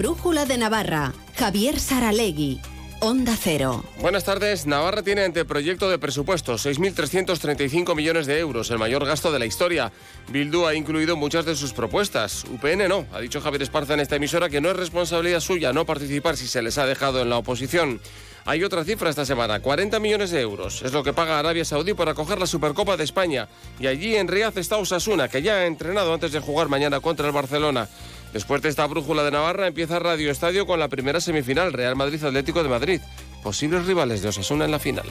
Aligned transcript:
brújula 0.00 0.46
de 0.46 0.56
Navarra. 0.56 1.12
Javier 1.36 1.78
Saralegui. 1.78 2.58
Onda 3.00 3.36
Cero. 3.38 3.84
Buenas 3.98 4.24
tardes. 4.24 4.66
Navarra 4.66 5.02
tiene 5.02 5.24
anteproyecto 5.24 5.90
de 5.90 5.98
presupuestos 5.98 6.64
6.335 6.64 7.94
millones 7.94 8.26
de 8.26 8.38
euros, 8.38 8.70
el 8.70 8.78
mayor 8.78 9.04
gasto 9.04 9.30
de 9.30 9.38
la 9.38 9.44
historia. 9.44 9.92
Bildu 10.28 10.64
ha 10.64 10.74
incluido 10.74 11.16
muchas 11.16 11.44
de 11.44 11.54
sus 11.54 11.74
propuestas. 11.74 12.44
UPN 12.44 12.88
no. 12.88 13.04
Ha 13.12 13.20
dicho 13.20 13.42
Javier 13.42 13.60
Esparza 13.60 13.92
en 13.92 14.00
esta 14.00 14.16
emisora 14.16 14.48
que 14.48 14.62
no 14.62 14.70
es 14.70 14.76
responsabilidad 14.76 15.40
suya 15.40 15.74
no 15.74 15.84
participar 15.84 16.38
si 16.38 16.46
se 16.46 16.62
les 16.62 16.78
ha 16.78 16.86
dejado 16.86 17.20
en 17.20 17.28
la 17.28 17.36
oposición. 17.36 18.00
Hay 18.46 18.64
otra 18.64 18.84
cifra 18.84 19.10
esta 19.10 19.26
semana, 19.26 19.60
40 19.60 20.00
millones 20.00 20.30
de 20.30 20.40
euros. 20.40 20.80
Es 20.80 20.94
lo 20.94 21.02
que 21.02 21.12
paga 21.12 21.38
Arabia 21.38 21.66
Saudí 21.66 21.92
por 21.92 22.08
acoger 22.08 22.38
la 22.38 22.46
Supercopa 22.46 22.96
de 22.96 23.04
España. 23.04 23.48
Y 23.78 23.86
allí 23.86 24.16
en 24.16 24.28
Riaz 24.28 24.56
está 24.56 24.78
Osasuna, 24.78 25.28
que 25.28 25.42
ya 25.42 25.56
ha 25.56 25.66
entrenado 25.66 26.14
antes 26.14 26.32
de 26.32 26.40
jugar 26.40 26.70
mañana 26.70 27.00
contra 27.00 27.26
el 27.26 27.32
Barcelona. 27.32 27.86
Después 28.32 28.62
de 28.62 28.68
esta 28.68 28.86
brújula 28.86 29.24
de 29.24 29.32
Navarra 29.32 29.66
empieza 29.66 29.98
Radio 29.98 30.30
Estadio 30.30 30.66
con 30.66 30.78
la 30.78 30.88
primera 30.88 31.20
semifinal, 31.20 31.72
Real 31.72 31.96
Madrid 31.96 32.22
Atlético 32.22 32.62
de 32.62 32.68
Madrid. 32.68 33.00
Posibles 33.42 33.86
rivales 33.86 34.22
de 34.22 34.28
Osasuna 34.28 34.64
en 34.64 34.70
la 34.70 34.78
final. 34.78 35.06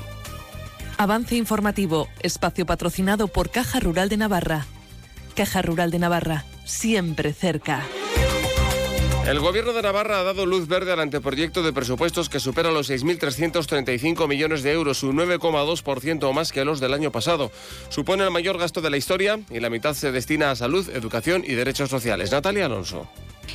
Avance 0.97 1.35
informativo, 1.35 2.07
espacio 2.21 2.65
patrocinado 2.65 3.27
por 3.27 3.49
Caja 3.49 3.79
Rural 3.79 4.09
de 4.09 4.17
Navarra. 4.17 4.65
Caja 5.35 5.61
Rural 5.61 5.91
de 5.91 5.99
Navarra, 5.99 6.45
siempre 6.65 7.33
cerca. 7.33 7.83
El 9.25 9.39
Gobierno 9.39 9.73
de 9.73 9.81
Navarra 9.83 10.19
ha 10.19 10.23
dado 10.23 10.45
luz 10.45 10.67
verde 10.67 10.91
al 10.91 10.99
anteproyecto 10.99 11.61
de 11.61 11.71
presupuestos 11.71 12.29
que 12.29 12.39
supera 12.39 12.71
los 12.71 12.89
6.335 12.89 14.27
millones 14.27 14.63
de 14.63 14.71
euros, 14.71 15.03
un 15.03 15.17
9,2% 15.17 16.33
más 16.33 16.51
que 16.51 16.65
los 16.65 16.79
del 16.79 16.93
año 16.93 17.11
pasado. 17.11 17.51
Supone 17.89 18.23
el 18.23 18.31
mayor 18.31 18.57
gasto 18.57 18.81
de 18.81 18.89
la 18.89 18.97
historia 18.97 19.39
y 19.51 19.59
la 19.59 19.69
mitad 19.69 19.93
se 19.93 20.11
destina 20.11 20.49
a 20.49 20.55
salud, 20.55 20.89
educación 20.89 21.43
y 21.45 21.53
derechos 21.53 21.89
sociales. 21.89 22.31
Natalia 22.31 22.65
Alonso. 22.65 23.07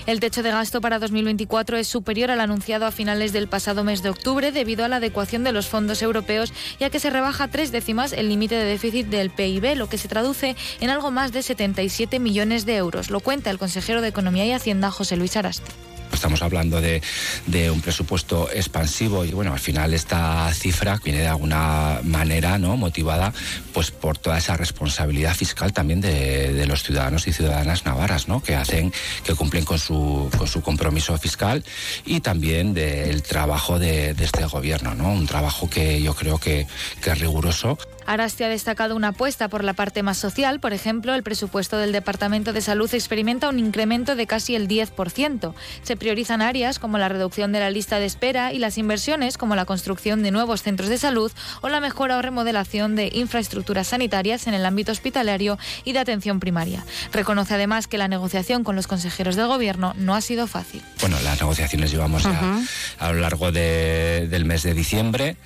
El 0.06 0.20
techo 0.20 0.42
de 0.42 0.50
gasto 0.50 0.80
para 0.80 0.98
2024 0.98 1.76
es 1.76 1.88
superior 1.88 2.30
al 2.30 2.40
anunciado 2.40 2.86
a 2.86 2.90
finales 2.90 3.32
del 3.32 3.48
pasado 3.48 3.84
mes 3.84 4.02
de 4.02 4.10
octubre 4.10 4.52
debido 4.52 4.84
a 4.84 4.88
la 4.88 4.96
adecuación 4.96 5.44
de 5.44 5.52
los 5.52 5.66
fondos 5.66 6.02
europeos, 6.02 6.52
ya 6.78 6.90
que 6.90 7.00
se 7.00 7.10
rebaja 7.10 7.48
tres 7.48 7.72
décimas 7.72 8.12
el 8.12 8.28
límite 8.28 8.54
de 8.56 8.64
déficit 8.64 9.06
del 9.06 9.30
PIB, 9.30 9.76
lo 9.76 9.88
que 9.88 9.98
se 9.98 10.08
traduce 10.08 10.56
en 10.80 10.90
algo 10.90 11.10
más 11.10 11.32
de 11.32 11.42
77 11.42 12.18
millones 12.18 12.66
de 12.66 12.76
euros. 12.76 13.10
Lo 13.10 13.20
cuenta 13.20 13.50
el 13.50 13.58
consejero 13.58 14.00
de 14.00 14.08
Economía 14.08 14.46
y 14.46 14.52
Hacienda, 14.52 14.90
José 14.90 15.16
Luis 15.16 15.36
Arasti. 15.36 15.72
Estamos 16.12 16.42
hablando 16.42 16.80
de, 16.80 17.02
de, 17.46 17.70
un 17.70 17.80
presupuesto 17.80 18.48
expansivo 18.50 19.24
y 19.24 19.32
bueno, 19.32 19.52
al 19.52 19.58
final 19.58 19.92
esta 19.92 20.52
cifra 20.54 20.98
viene 21.04 21.20
de 21.20 21.28
alguna 21.28 22.00
manera 22.02 22.58
no 22.58 22.76
motivada 22.76 23.32
pues 23.72 23.90
por 23.90 24.16
toda 24.16 24.38
esa 24.38 24.56
responsabilidad 24.56 25.34
fiscal 25.34 25.72
también 25.72 26.00
de, 26.00 26.52
de 26.52 26.66
los 26.66 26.82
ciudadanos 26.82 27.26
y 27.26 27.32
ciudadanas 27.32 27.84
navarras, 27.84 28.28
¿no? 28.28 28.42
que 28.42 28.54
hacen, 28.54 28.92
que 29.24 29.34
cumplen 29.34 29.64
con 29.64 29.78
su, 29.78 30.30
con 30.38 30.46
su 30.46 30.62
compromiso 30.62 31.16
fiscal 31.18 31.64
y 32.04 32.20
también 32.20 32.74
del 32.74 33.22
trabajo 33.22 33.78
de, 33.78 34.14
de, 34.14 34.24
este 34.24 34.44
gobierno, 34.46 34.94
¿no? 34.94 35.12
Un 35.12 35.26
trabajo 35.26 35.68
que 35.68 36.00
yo 36.02 36.14
creo 36.14 36.38
que, 36.38 36.66
que 37.02 37.10
es 37.10 37.18
riguroso. 37.18 37.78
Arasti 38.06 38.44
ha 38.44 38.48
destacado 38.48 38.96
una 38.96 39.08
apuesta 39.08 39.48
por 39.48 39.64
la 39.64 39.72
parte 39.72 40.02
más 40.02 40.18
social. 40.18 40.60
Por 40.60 40.72
ejemplo, 40.72 41.14
el 41.14 41.22
presupuesto 41.22 41.78
del 41.78 41.92
Departamento 41.92 42.52
de 42.52 42.60
Salud 42.60 42.92
experimenta 42.94 43.48
un 43.48 43.58
incremento 43.58 44.16
de 44.16 44.26
casi 44.26 44.54
el 44.54 44.68
10%. 44.68 45.54
Se 45.82 45.96
priorizan 45.96 46.42
áreas 46.42 46.78
como 46.78 46.98
la 46.98 47.08
reducción 47.08 47.52
de 47.52 47.60
la 47.60 47.70
lista 47.70 47.98
de 47.98 48.06
espera 48.06 48.52
y 48.52 48.58
las 48.58 48.78
inversiones 48.78 49.38
como 49.38 49.56
la 49.56 49.64
construcción 49.64 50.22
de 50.22 50.30
nuevos 50.30 50.62
centros 50.62 50.88
de 50.88 50.98
salud 50.98 51.32
o 51.60 51.68
la 51.68 51.80
mejora 51.80 52.18
o 52.18 52.22
remodelación 52.22 52.96
de 52.96 53.10
infraestructuras 53.12 53.88
sanitarias 53.88 54.46
en 54.46 54.54
el 54.54 54.66
ámbito 54.66 54.92
hospitalario 54.92 55.58
y 55.84 55.92
de 55.92 55.98
atención 55.98 56.40
primaria. 56.40 56.84
Reconoce 57.12 57.54
además 57.54 57.86
que 57.86 57.98
la 57.98 58.08
negociación 58.08 58.64
con 58.64 58.76
los 58.76 58.86
consejeros 58.86 59.36
del 59.36 59.46
Gobierno 59.46 59.94
no 59.96 60.14
ha 60.14 60.20
sido 60.20 60.46
fácil. 60.46 60.82
Bueno, 61.00 61.16
las 61.24 61.40
negociaciones 61.40 61.90
llevamos 61.90 62.24
uh 62.24 62.28
-huh. 62.28 62.68
a, 62.98 63.06
a, 63.06 63.12
lo 63.12 63.20
largo 63.20 63.52
de, 63.52 64.28
del 64.28 64.44
mes 64.44 64.62
de 64.62 64.74
diciembre 64.74 65.36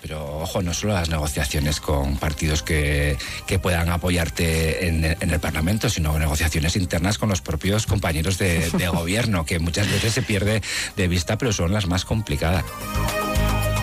pero 0.00 0.38
ojo, 0.38 0.62
no 0.62 0.74
solo 0.74 0.94
las 0.94 1.08
negociaciones 1.08 1.80
con 1.80 2.16
partidos 2.16 2.62
que, 2.62 3.16
que 3.46 3.58
puedan 3.58 3.88
apoyarte 3.90 4.88
en, 4.88 5.04
en, 5.04 5.30
el 5.30 5.40
Parlamento, 5.40 5.88
sino 5.88 6.18
negociaciones 6.18 6.76
internas 6.76 7.18
con 7.18 7.28
los 7.28 7.40
propios 7.40 7.86
compañeros 7.86 8.38
de, 8.38 8.70
de 8.70 8.88
gobierno, 8.96 9.44
que 9.44 9.58
muchas 9.58 9.90
veces 9.90 10.12
se 10.12 10.22
pierde 10.22 10.62
de 10.96 11.08
vista, 11.08 11.38
pero 11.38 11.52
son 11.52 11.72
las 11.72 11.86
más 11.86 12.04
complicadas. 12.04 12.64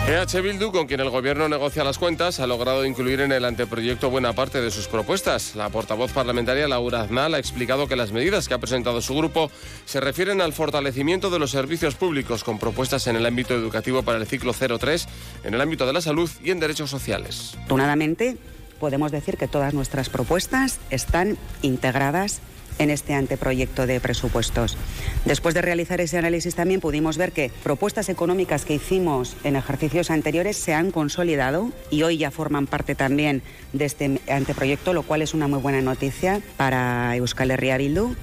EH 0.06 0.42
Bildu, 0.42 0.70
con 0.70 0.86
quien 0.86 1.00
el 1.00 1.08
gobierno 1.08 1.48
negocia 1.48 1.82
las 1.82 1.96
cuentas, 1.96 2.38
ha 2.38 2.46
logrado 2.46 2.84
incluir 2.84 3.22
en 3.22 3.32
el 3.32 3.42
anteproyecto 3.42 4.10
buena 4.10 4.34
parte 4.34 4.60
de 4.60 4.70
sus 4.70 4.86
propuestas. 4.86 5.56
La 5.56 5.70
portavoz 5.70 6.12
parlamentaria 6.12 6.68
Laura 6.68 7.00
Aznal 7.00 7.32
ha 7.32 7.38
explicado 7.38 7.88
que 7.88 7.96
las 7.96 8.12
medidas 8.12 8.46
que 8.46 8.52
ha 8.52 8.58
presentado 8.58 9.00
su 9.00 9.16
grupo 9.16 9.50
se 9.86 10.00
refieren 10.00 10.42
al 10.42 10.52
fortalecimiento 10.52 11.30
de 11.30 11.38
los 11.38 11.52
servicios 11.52 11.94
públicos 11.94 12.44
con 12.44 12.58
propuestas 12.58 13.06
en 13.06 13.16
el 13.16 13.24
ámbito 13.24 13.54
educativo 13.54 14.02
para 14.02 14.18
el 14.18 14.26
ciclo 14.26 14.52
03, 14.52 15.08
en 15.44 15.54
el 15.54 15.60
ámbito 15.62 15.86
de 15.86 15.94
la 15.94 16.02
salud 16.02 16.30
y 16.44 16.50
en 16.50 16.60
derechos 16.60 16.90
sociales. 16.90 17.52
Afortunadamente, 17.54 18.36
podemos 18.80 19.10
decir 19.10 19.38
que 19.38 19.48
todas 19.48 19.72
nuestras 19.72 20.10
propuestas 20.10 20.80
están 20.90 21.38
integradas 21.62 22.42
en 22.78 22.90
este 22.90 23.14
anteproyecto 23.14 23.86
de 23.86 24.00
presupuestos. 24.00 24.76
Después 25.24 25.54
de 25.54 25.62
realizar 25.62 26.00
ese 26.00 26.18
análisis 26.18 26.54
también 26.54 26.80
pudimos 26.80 27.16
ver 27.16 27.32
que 27.32 27.50
propuestas 27.62 28.08
económicas 28.08 28.64
que 28.64 28.74
hicimos 28.74 29.36
en 29.44 29.56
ejercicios 29.56 30.10
anteriores 30.10 30.56
se 30.56 30.74
han 30.74 30.90
consolidado 30.90 31.70
y 31.90 32.02
hoy 32.02 32.18
ya 32.18 32.30
forman 32.30 32.66
parte 32.66 32.94
también 32.94 33.42
de 33.72 33.84
este 33.84 34.20
anteproyecto, 34.28 34.92
lo 34.92 35.02
cual 35.02 35.22
es 35.22 35.34
una 35.34 35.48
muy 35.48 35.60
buena 35.60 35.80
noticia 35.80 36.40
para 36.56 37.16
Euskal 37.16 37.50
Herria 37.50 37.78
Bildu. 37.78 38.14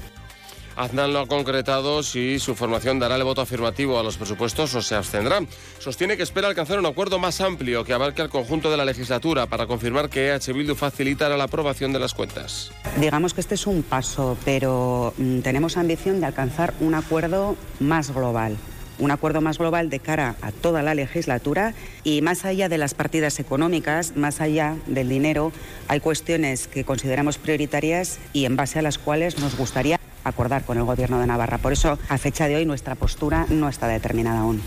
Aznar 0.75 1.09
no 1.09 1.19
ha 1.19 1.27
concretado 1.27 2.03
si 2.03 2.39
su 2.39 2.55
formación 2.55 2.99
dará 2.99 3.15
el 3.15 3.23
voto 3.23 3.41
afirmativo 3.41 3.99
a 3.99 4.03
los 4.03 4.17
presupuestos 4.17 4.73
o 4.75 4.81
se 4.81 4.95
abstendrá. 4.95 5.39
Sostiene 5.79 6.17
que 6.17 6.23
espera 6.23 6.47
alcanzar 6.47 6.79
un 6.79 6.85
acuerdo 6.85 7.19
más 7.19 7.41
amplio 7.41 7.83
que 7.83 7.93
abarque 7.93 8.21
al 8.21 8.29
conjunto 8.29 8.71
de 8.71 8.77
la 8.77 8.85
legislatura 8.85 9.47
para 9.47 9.67
confirmar 9.67 10.09
que 10.09 10.29
EH 10.29 10.53
Bildu 10.53 10.75
facilitará 10.75 11.37
la 11.37 11.45
aprobación 11.45 11.93
de 11.93 11.99
las 11.99 12.13
cuentas. 12.13 12.71
Digamos 12.97 13.33
que 13.33 13.41
este 13.41 13.55
es 13.55 13.67
un 13.67 13.83
paso, 13.83 14.37
pero 14.45 15.13
mm, 15.17 15.39
tenemos 15.39 15.77
ambición 15.77 16.19
de 16.19 16.27
alcanzar 16.27 16.73
un 16.79 16.95
acuerdo 16.95 17.55
más 17.79 18.13
global 18.13 18.57
un 19.01 19.11
acuerdo 19.11 19.41
más 19.41 19.57
global 19.57 19.89
de 19.89 19.99
cara 19.99 20.35
a 20.41 20.51
toda 20.51 20.83
la 20.83 20.93
legislatura 20.93 21.73
y 22.03 22.21
más 22.21 22.45
allá 22.45 22.69
de 22.69 22.77
las 22.77 22.93
partidas 22.93 23.39
económicas, 23.39 24.15
más 24.15 24.41
allá 24.41 24.75
del 24.85 25.09
dinero, 25.09 25.51
hay 25.87 25.99
cuestiones 25.99 26.67
que 26.67 26.83
consideramos 26.83 27.39
prioritarias 27.39 28.19
y 28.31 28.45
en 28.45 28.55
base 28.55 28.77
a 28.79 28.83
las 28.83 28.99
cuales 28.99 29.39
nos 29.39 29.57
gustaría 29.57 29.99
acordar 30.23 30.63
con 30.63 30.77
el 30.77 30.83
Gobierno 30.83 31.19
de 31.19 31.27
Navarra. 31.27 31.57
Por 31.57 31.73
eso, 31.73 31.97
a 32.09 32.17
fecha 32.17 32.47
de 32.47 32.55
hoy, 32.55 32.65
nuestra 32.65 32.95
postura 32.95 33.45
no 33.49 33.69
está 33.69 33.87
determinada 33.87 34.41
aún. 34.41 34.61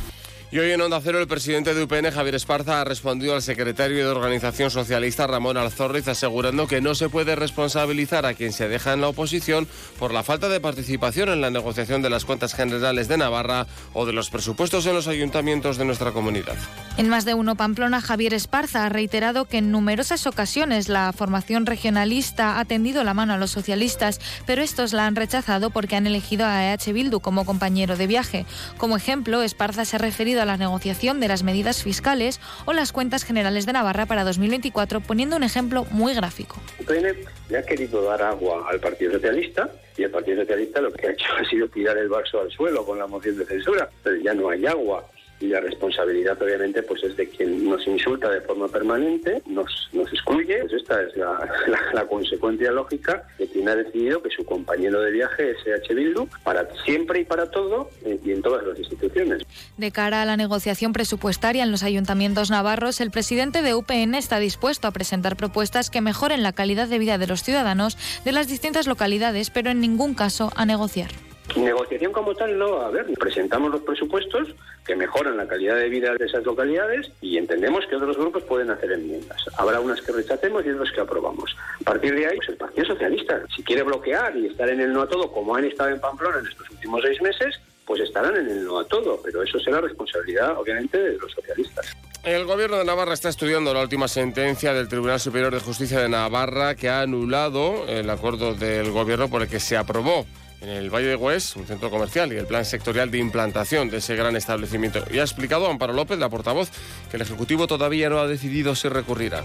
Y 0.54 0.60
hoy 0.60 0.70
en 0.70 0.81
Onda 0.81 1.00
Cero 1.03 1.19
el 1.19 1.26
presidente 1.26 1.75
de 1.75 1.82
UPN, 1.82 2.12
Javier 2.12 2.37
Esparza, 2.37 2.81
ha 2.81 2.84
respondido 2.84 3.34
al 3.34 3.42
secretario 3.42 4.04
de 4.04 4.12
Organización 4.12 4.70
Socialista, 4.70 5.26
Ramón 5.26 5.56
Alzorriz, 5.56 6.06
asegurando 6.06 6.69
que 6.69 6.81
no 6.81 6.94
se 6.94 7.09
puede 7.09 7.34
responsabilizar 7.34 8.25
a 8.25 8.34
quien 8.34 8.53
se 8.53 8.69
deja 8.69 8.93
en 8.93 9.00
la 9.00 9.09
oposición 9.09 9.66
por 9.98 10.14
la 10.14 10.22
falta 10.22 10.48
de 10.48 10.60
participación 10.60 11.28
en 11.31 11.41
la 11.41 11.50
negociación 11.50 12.03
de 12.03 12.10
las 12.10 12.25
cuentas 12.25 12.54
generales 12.54 13.09
de 13.09 13.16
Navarra 13.16 13.66
o 13.94 14.06
de 14.06 14.12
los 14.12 14.31
presupuestos 14.31 14.87
en 14.87 14.94
los 14.94 15.09
ayuntamientos 15.09 15.76
de 15.76 15.87
nuestra 15.87 16.12
comunidad. 16.12 16.54
En 16.98 17.09
más 17.09 17.25
de 17.25 17.34
uno 17.34 17.56
Pamplona, 17.56 18.00
Javier 18.00 18.32
Esparza 18.32 18.87
ha 18.87 18.88
reiterado 18.88 19.47
que 19.47 19.59
en 19.59 19.72
numerosas 19.72 20.25
ocasiones 20.28 20.88
la 20.88 21.12
formación 21.12 21.66
regionalista 21.66 22.60
ha 22.60 22.64
tendido 22.64 23.03
la 23.03 23.12
mano 23.12 23.32
a 23.32 23.38
los 23.38 23.50
socialistas, 23.50 24.20
pero 24.47 24.62
estos 24.62 24.93
la 24.93 25.06
han 25.06 25.16
rechazado 25.16 25.70
porque 25.70 25.97
han 25.97 26.06
elegido 26.06 26.47
a 26.47 26.72
EH 26.72 26.93
Bildu 26.93 27.19
como 27.19 27.44
compañero 27.44 27.97
de 27.97 28.06
viaje. 28.06 28.47
Como 28.78 28.97
ejemplo, 28.97 29.43
Esparza 29.43 29.84
se 29.84 29.97
ha 29.97 29.98
referido 29.98 30.44
a 30.44 30.44
la 30.44 30.56
negociación 30.56 31.21
de 31.21 31.28
las 31.28 31.43
medidas 31.43 31.82
fiscales 31.82 32.41
o 32.65 32.72
las 32.72 32.93
cuentas 32.93 33.25
generales 33.25 33.66
de 33.66 33.72
Navarra 33.72 34.06
para 34.06 34.25
2024, 34.25 35.00
poniendo 35.00 35.37
un 35.37 35.43
ejemplo 35.43 35.87
muy 35.91 36.14
gráfico. 36.14 36.61
UPN 36.81 37.17
le 37.49 37.58
ha 37.58 37.62
querido 37.62 38.02
dar 38.02 38.23
agua 38.23 38.67
al 38.70 38.81
Partido 38.81 39.12
Socialista 39.12 39.70
y 39.96 40.02
el 40.02 40.11
Partido 40.11 40.43
Socialista 40.43 40.81
lo 40.81 40.93
que 40.93 41.06
ha 41.06 41.12
hecho 41.12 41.26
ha 41.41 41.49
sido 41.49 41.69
tirar 41.69 41.96
el 41.99 42.08
vaso 42.08 42.41
al 42.41 42.50
suelo 42.50 42.85
con 42.85 42.99
la 42.99 43.06
moción 43.06 43.37
de 43.38 43.44
censura, 43.44 43.88
pero 44.02 44.17
ya 44.17 44.35
no 44.35 44.50
hay 44.50 44.67
agua 44.67 45.05
y 45.40 45.46
la 45.46 45.60
responsabilidad 45.60 46.40
obviamente 46.40 46.82
pues 46.82 47.02
es 47.04 47.16
de 47.16 47.28
quien 47.28 47.69
nos 47.69 47.86
insulta 47.86 48.31
de 48.31 48.40
forma 48.40 48.69
permanente, 48.69 49.42
nos, 49.46 49.88
nos 49.92 50.12
excluye, 50.12 50.58
pues 50.60 50.72
esta 50.75 51.02
es 51.02 51.16
la, 51.16 52.06
consecuencia 52.08 52.70
lógica 52.70 53.26
de 53.38 53.48
quien 53.48 53.69
ha 53.69 53.75
decidido 53.75 54.22
que 54.22 54.31
su 54.31 54.44
compañero 54.44 55.00
de 55.00 55.10
viaje 55.10 55.50
es 55.50 55.56
EH 55.66 55.94
Bildu 55.94 56.28
para 56.42 56.69
siempre 56.84 57.20
y 57.20 57.25
para 57.25 57.50
todo 57.50 57.90
eh, 58.04 58.19
y 58.25 58.32
en 58.32 58.42
todas 58.42 58.64
las 58.66 58.78
instituciones. 58.78 59.42
De 59.76 59.90
cara 59.90 60.22
a 60.22 60.25
la 60.25 60.36
negociación 60.36 60.92
presupuestaria 60.92 61.64
en 61.64 61.70
los 61.70 61.82
ayuntamientos 61.82 62.50
navarros, 62.50 63.00
el 63.00 63.10
presidente 63.10 63.62
de 63.62 63.75
UPN 63.75 64.14
está 64.14 64.38
dispuesto 64.38 64.87
a 64.87 64.92
presentar 64.92 65.37
propuestas 65.37 65.90
que 65.90 66.00
mejoren 66.00 66.42
la 66.42 66.52
calidad 66.52 66.88
de 66.88 66.98
vida 66.98 67.19
de 67.19 67.26
los 67.26 67.42
ciudadanos 67.42 67.98
de 68.25 68.32
las 68.32 68.48
distintas 68.48 68.87
localidades, 68.87 69.50
pero 69.50 69.70
en 69.70 69.80
ningún 69.80 70.14
caso 70.14 70.52
a 70.56 70.66
negociar. 70.66 71.10
Negociación 71.56 72.12
como 72.12 72.35
tal 72.35 72.58
no 72.58 72.81
a 72.81 72.87
haber. 72.87 73.06
Presentamos 73.14 73.70
los 73.70 73.82
presupuestos 73.82 74.49
que 74.85 74.96
mejoran 74.96 75.37
la 75.37 75.46
calidad 75.46 75.76
de 75.76 75.88
vida 75.88 76.14
de 76.14 76.26
esas 76.26 76.44
localidades 76.44 77.11
y 77.20 77.38
entendemos 77.38 77.87
que 77.87 77.96
otros 77.96 78.17
grupos 78.17 78.43
pueden 78.44 78.70
hacer 78.70 78.93
enmiendas. 78.93 79.44
Habrá 79.56 79.79
unas 79.79 80.00
que 80.00 80.12
rechacemos 80.12 80.64
y 80.67 80.70
otras 80.70 80.91
que 80.93 81.00
aprobamos. 81.00 81.55
A 81.81 81.85
partir 81.85 82.14
de 82.14 82.26
ahí, 82.26 82.37
pues 82.37 82.49
el 82.49 82.56
Partido 82.56 82.87
Socialista, 82.87 83.43
si 83.55 83.62
quiere 83.62 83.82
bloquear 83.82 84.37
y 84.37 84.46
estar 84.46 84.69
en 84.69 84.81
el 84.81 84.93
no 84.93 85.02
a 85.02 85.08
todo, 85.08 85.31
como 85.31 85.55
han 85.55 85.64
estado 85.64 85.91
en 85.91 86.00
Pamplona 86.00 86.38
en 86.41 86.46
estos 86.46 86.69
últimos 86.70 87.02
seis 87.02 87.23
meses, 87.23 87.61
pues 87.87 88.00
estarán 88.00 88.37
en 88.37 88.49
el 88.49 88.64
no 88.64 88.81
a 88.81 88.88
todo, 88.88 89.20
pero 89.23 89.43
eso 89.43 89.58
será 89.61 89.81
responsabilidad, 89.81 90.58
obviamente, 90.58 90.99
de 90.99 91.19
los 91.19 91.31
socialistas. 91.31 91.94
El 92.25 92.47
gobierno 92.47 92.79
de 92.79 92.85
Navarra 92.85 93.12
está 93.12 93.29
estudiando 93.29 93.75
la 93.75 93.82
última 93.82 94.08
sentencia 94.08 94.73
del 94.73 94.88
Tribunal 94.88 95.20
Superior 95.20 95.52
de 95.52 95.61
Justicia 95.61 96.00
de 96.00 96.08
Navarra 96.08 96.75
que 96.75 96.88
ha 96.88 97.02
anulado 97.02 97.87
el 97.87 98.08
acuerdo 98.08 98.55
del 98.55 98.90
gobierno 98.90 99.29
por 99.29 99.43
el 99.43 99.49
que 99.49 99.61
se 99.61 99.76
aprobó 99.76 100.25
en 100.64 100.70
el 100.70 100.90
Valle 100.90 101.08
de 101.08 101.16
Hues, 101.16 101.56
un 101.56 101.66
centro 101.66 101.90
comercial, 101.90 102.32
y 102.32 102.37
el 102.37 102.46
plan 102.46 102.64
sectorial 102.64 103.11
de 103.11 103.19
implantación 103.19 103.90
de 103.90 103.99
ese 103.99 104.16
gran 104.16 104.34
establecimiento. 104.34 105.05
Y 105.11 105.19
ha 105.19 105.22
explicado 105.22 105.69
Amparo 105.69 105.93
López, 105.93 106.19
la 106.19 106.31
portavoz, 106.31 106.70
que 107.11 107.16
el 107.16 107.22
Ejecutivo 107.22 107.66
todavía 107.66 108.08
no 108.08 108.19
ha 108.19 108.26
decidido 108.26 108.75
si 108.75 108.88
recurrirá. 108.88 109.44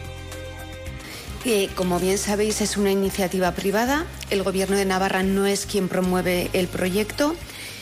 Como 1.75 1.99
bien 1.99 2.17
sabéis, 2.17 2.61
es 2.61 2.77
una 2.77 2.91
iniciativa 2.91 3.51
privada. 3.53 4.05
El 4.29 4.43
Gobierno 4.43 4.77
de 4.77 4.85
Navarra 4.85 5.23
no 5.23 5.45
es 5.45 5.65
quien 5.65 5.87
promueve 5.87 6.49
el 6.53 6.67
proyecto, 6.67 7.33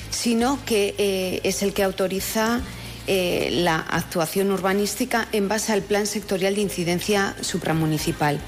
sino 0.10 0.60
que 0.66 0.96
eh, 0.98 1.42
es 1.44 1.64
el 1.64 1.74
que 1.74 1.84
autoriza 1.84 2.62
eh, 3.08 3.50
la 3.52 3.78
actuación 3.78 4.52
urbanística 4.52 5.28
en 5.32 5.50
base 5.50 5.74
al 5.74 5.82
Plan 5.82 6.08
Sectorial 6.08 6.56
de 6.56 6.62
Incidencia 6.62 7.36
Supramunicipal. 7.42 8.40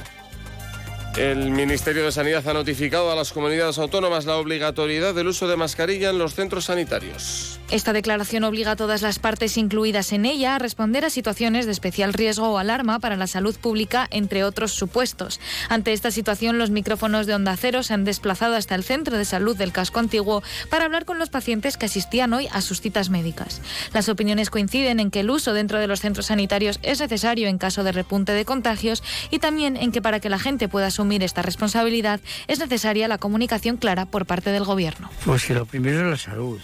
El 1.17 1.51
Ministerio 1.51 2.05
de 2.05 2.11
Sanidad 2.11 2.47
ha 2.47 2.53
notificado 2.53 3.11
a 3.11 3.15
las 3.15 3.33
comunidades 3.33 3.77
autónomas 3.77 4.25
la 4.25 4.37
obligatoriedad 4.37 5.13
del 5.13 5.27
uso 5.27 5.47
de 5.47 5.57
mascarilla 5.57 6.11
en 6.11 6.19
los 6.19 6.35
centros 6.35 6.65
sanitarios. 6.65 7.59
Esta 7.71 7.93
declaración 7.93 8.43
obliga 8.45 8.71
a 8.71 8.75
todas 8.75 9.03
las 9.03 9.19
partes 9.19 9.55
incluidas 9.57 10.11
en 10.11 10.25
ella 10.25 10.55
a 10.55 10.59
responder 10.59 11.05
a 11.05 11.11
situaciones 11.11 11.67
de 11.67 11.71
especial 11.71 12.13
riesgo 12.13 12.49
o 12.49 12.57
alarma 12.57 12.97
para 12.99 13.15
la 13.15 13.27
salud 13.27 13.55
pública, 13.55 14.07
entre 14.09 14.43
otros 14.43 14.71
supuestos. 14.71 15.39
Ante 15.67 15.93
esta 15.93 16.09
situación, 16.09 16.57
los 16.57 16.71
micrófonos 16.71 17.27
de 17.27 17.35
Onda 17.35 17.55
Cero 17.57 17.83
se 17.83 17.93
han 17.93 18.05
desplazado 18.05 18.55
hasta 18.55 18.73
el 18.73 18.83
centro 18.83 19.17
de 19.17 19.25
salud 19.25 19.55
del 19.55 19.71
casco 19.71 19.99
antiguo 19.99 20.41
para 20.71 20.85
hablar 20.85 21.05
con 21.05 21.19
los 21.19 21.29
pacientes 21.29 21.77
que 21.77 21.85
asistían 21.85 22.33
hoy 22.33 22.47
a 22.51 22.61
sus 22.61 22.81
citas 22.81 23.11
médicas. 23.11 23.61
Las 23.93 24.09
opiniones 24.09 24.49
coinciden 24.49 24.99
en 24.99 25.11
que 25.11 25.19
el 25.19 25.29
uso 25.29 25.53
dentro 25.53 25.79
de 25.79 25.87
los 25.87 25.99
centros 25.99 26.27
sanitarios 26.27 26.79
es 26.81 26.99
necesario 26.99 27.47
en 27.47 27.59
caso 27.59 27.83
de 27.83 27.91
repunte 27.91 28.31
de 28.31 28.45
contagios 28.45 29.03
y 29.29 29.37
también 29.37 29.77
en 29.77 29.91
que 29.91 30.01
para 30.01 30.19
que 30.19 30.29
la 30.29 30.39
gente 30.39 30.69
pueda 30.69 30.89
asumir 30.99 31.23
esta 31.23 31.41
responsabilidad 31.41 32.19
es 32.49 32.59
necesaria 32.59 33.07
la 33.07 33.17
comunicación 33.17 33.77
clara 33.77 34.05
por 34.05 34.25
parte 34.25 34.49
del 34.49 34.65
Gobierno. 34.65 35.09
Pues 35.23 35.45
que 35.45 35.53
lo 35.53 35.65
primero 35.65 36.01
es 36.01 36.11
la 36.11 36.17
salud. 36.17 36.59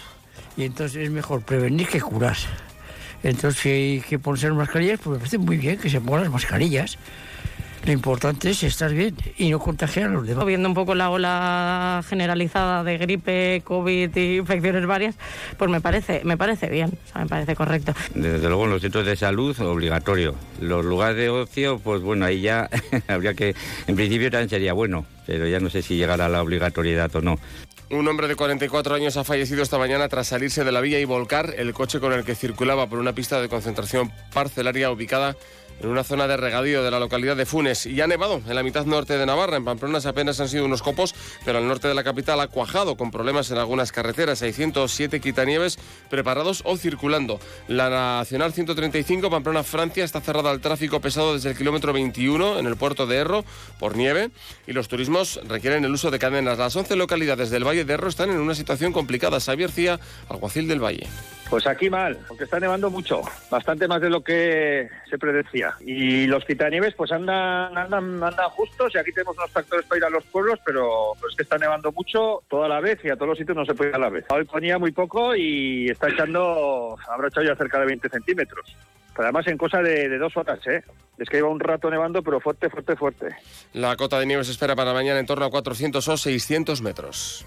Y 0.58 0.64
entonces 0.64 1.04
es 1.04 1.10
mejor 1.10 1.40
prevenir 1.40 1.88
que 1.88 2.02
curar. 2.02 2.36
Entonces, 3.22 3.62
si 3.62 3.68
hay 3.70 4.00
que 4.02 4.18
ponerse 4.18 4.48
las 4.48 4.56
mascarillas, 4.56 5.00
pues 5.02 5.14
me 5.14 5.18
parece 5.18 5.38
muy 5.38 5.56
bien 5.56 5.78
que 5.78 5.88
se 5.88 6.02
pongan 6.02 6.24
las 6.24 6.32
mascarillas. 6.32 6.98
Lo 7.86 7.92
importante 7.92 8.50
es 8.50 8.64
estar 8.64 8.92
bien 8.92 9.14
y 9.38 9.48
no 9.48 9.60
contagiar 9.60 10.06
a 10.06 10.12
los 10.12 10.26
demás. 10.26 10.44
Viendo 10.44 10.68
un 10.68 10.74
poco 10.74 10.96
la 10.96 11.08
ola 11.08 12.02
generalizada 12.08 12.82
de 12.82 12.98
gripe, 12.98 13.62
COVID 13.62 14.16
y 14.16 14.38
infecciones 14.38 14.84
varias, 14.86 15.14
pues 15.56 15.70
me 15.70 15.80
parece, 15.80 16.22
me 16.24 16.36
parece 16.36 16.68
bien, 16.68 16.90
o 16.90 17.12
sea, 17.12 17.22
me 17.22 17.28
parece 17.28 17.54
correcto. 17.54 17.94
Desde 18.12 18.48
luego 18.48 18.64
en 18.64 18.70
los 18.70 18.82
centros 18.82 19.06
de 19.06 19.14
salud 19.14 19.56
obligatorio. 19.60 20.34
Los 20.60 20.84
lugares 20.84 21.16
de 21.16 21.28
ocio, 21.28 21.78
pues 21.78 22.02
bueno, 22.02 22.24
ahí 22.24 22.40
ya 22.40 22.68
habría 23.06 23.34
que, 23.34 23.54
en 23.86 23.94
principio 23.94 24.32
también 24.32 24.50
sería 24.50 24.72
bueno, 24.72 25.06
pero 25.24 25.46
ya 25.46 25.60
no 25.60 25.70
sé 25.70 25.80
si 25.80 25.96
llegará 25.96 26.26
a 26.26 26.28
la 26.28 26.42
obligatoriedad 26.42 27.14
o 27.14 27.20
no. 27.20 27.38
Un 27.88 28.08
hombre 28.08 28.26
de 28.26 28.34
44 28.34 28.96
años 28.96 29.16
ha 29.16 29.22
fallecido 29.22 29.62
esta 29.62 29.78
mañana 29.78 30.08
tras 30.08 30.26
salirse 30.26 30.64
de 30.64 30.72
la 30.72 30.80
vía 30.80 30.98
y 30.98 31.04
volcar 31.04 31.54
el 31.56 31.72
coche 31.72 32.00
con 32.00 32.12
el 32.12 32.24
que 32.24 32.34
circulaba 32.34 32.88
por 32.88 32.98
una 32.98 33.12
pista 33.12 33.40
de 33.40 33.48
concentración 33.48 34.10
parcelaria 34.34 34.90
ubicada 34.90 35.36
en 35.80 35.88
una 35.88 36.04
zona 36.04 36.26
de 36.26 36.36
regadío 36.36 36.82
de 36.82 36.90
la 36.90 37.00
localidad 37.00 37.36
de 37.36 37.46
Funes. 37.46 37.86
Y 37.86 38.00
ha 38.00 38.06
nevado 38.06 38.40
en 38.46 38.54
la 38.54 38.62
mitad 38.62 38.86
norte 38.86 39.18
de 39.18 39.26
Navarra. 39.26 39.56
En 39.56 39.64
Pamplona 39.64 39.98
apenas 40.04 40.40
han 40.40 40.48
sido 40.48 40.64
unos 40.64 40.82
copos, 40.82 41.14
pero 41.44 41.58
al 41.58 41.66
norte 41.66 41.88
de 41.88 41.94
la 41.94 42.04
capital 42.04 42.40
ha 42.40 42.48
cuajado 42.48 42.96
con 42.96 43.10
problemas 43.10 43.50
en 43.50 43.58
algunas 43.58 43.92
carreteras. 43.92 44.38
607 44.38 45.20
quitanieves 45.20 45.78
preparados 46.10 46.62
o 46.64 46.76
circulando. 46.76 47.40
La 47.68 47.90
Nacional 47.90 48.52
135 48.52 49.30
Pamplona-Francia 49.30 50.04
está 50.04 50.20
cerrada 50.20 50.50
al 50.50 50.60
tráfico 50.60 51.00
pesado 51.00 51.34
desde 51.34 51.50
el 51.50 51.56
kilómetro 51.56 51.92
21 51.92 52.58
en 52.58 52.66
el 52.66 52.76
puerto 52.76 53.06
de 53.06 53.16
Erro 53.16 53.44
por 53.78 53.96
nieve 53.96 54.30
y 54.66 54.72
los 54.72 54.88
turismos 54.88 55.40
requieren 55.48 55.84
el 55.84 55.92
uso 55.92 56.10
de 56.10 56.18
cadenas. 56.18 56.58
Las 56.58 56.76
11 56.76 56.96
localidades 56.96 57.50
del 57.50 57.66
Valle 57.66 57.84
de 57.84 57.94
Erro 57.94 58.08
están 58.08 58.30
en 58.30 58.38
una 58.38 58.54
situación 58.54 58.92
complicada. 58.92 59.40
Xavier 59.40 59.70
Cía, 59.70 60.00
alguacil 60.28 60.68
del 60.68 60.82
Valle. 60.82 61.06
Pues 61.48 61.66
aquí 61.66 61.88
mal, 61.88 62.18
porque 62.26 62.44
está 62.44 62.58
nevando 62.58 62.90
mucho, 62.90 63.22
bastante 63.50 63.86
más 63.86 64.00
de 64.00 64.10
lo 64.10 64.22
que 64.22 64.88
se 65.08 65.16
predecía. 65.16 65.65
Y 65.80 66.26
los 66.26 66.44
quitanieves 66.44 66.94
pues 66.94 67.12
andan, 67.12 67.76
andan, 67.76 68.22
andan 68.22 68.50
justos 68.50 68.94
y 68.94 68.98
aquí 68.98 69.12
tenemos 69.12 69.36
unos 69.36 69.50
tractores 69.50 69.86
para 69.86 69.98
ir 69.98 70.04
a 70.04 70.10
los 70.10 70.24
pueblos, 70.24 70.58
pero 70.64 71.12
pues 71.20 71.32
es 71.32 71.36
que 71.36 71.42
está 71.42 71.58
nevando 71.58 71.92
mucho 71.92 72.42
toda 72.48 72.68
la 72.68 72.80
vez 72.80 72.98
y 73.04 73.10
a 73.10 73.14
todos 73.14 73.28
los 73.28 73.38
sitios 73.38 73.56
no 73.56 73.64
se 73.64 73.74
puede 73.74 73.90
ir 73.90 73.96
a 73.96 74.00
la 74.00 74.08
vez. 74.08 74.24
Hoy 74.30 74.44
ponía 74.44 74.78
muy 74.78 74.92
poco 74.92 75.34
y 75.34 75.88
está 75.90 76.08
echando, 76.08 76.96
habrá 77.08 77.28
echado 77.28 77.46
ya 77.46 77.56
cerca 77.56 77.80
de 77.80 77.86
20 77.86 78.08
centímetros. 78.08 78.76
Pero 79.14 79.28
además 79.28 79.46
en 79.46 79.56
cosa 79.56 79.78
de, 79.78 80.10
de, 80.10 80.18
dos 80.18 80.36
horas, 80.36 80.58
¿eh? 80.66 80.82
Es 81.16 81.28
que 81.30 81.38
iba 81.38 81.48
un 81.48 81.58
rato 81.58 81.88
nevando, 81.88 82.22
pero 82.22 82.38
fuerte, 82.38 82.68
fuerte, 82.68 82.96
fuerte. 82.96 83.28
La 83.72 83.96
cota 83.96 84.18
de 84.18 84.26
nieve 84.26 84.44
se 84.44 84.50
espera 84.50 84.76
para 84.76 84.92
mañana 84.92 85.18
en 85.18 85.24
torno 85.24 85.46
a 85.46 85.50
400 85.50 86.06
o 86.06 86.16
600 86.18 86.82
metros. 86.82 87.46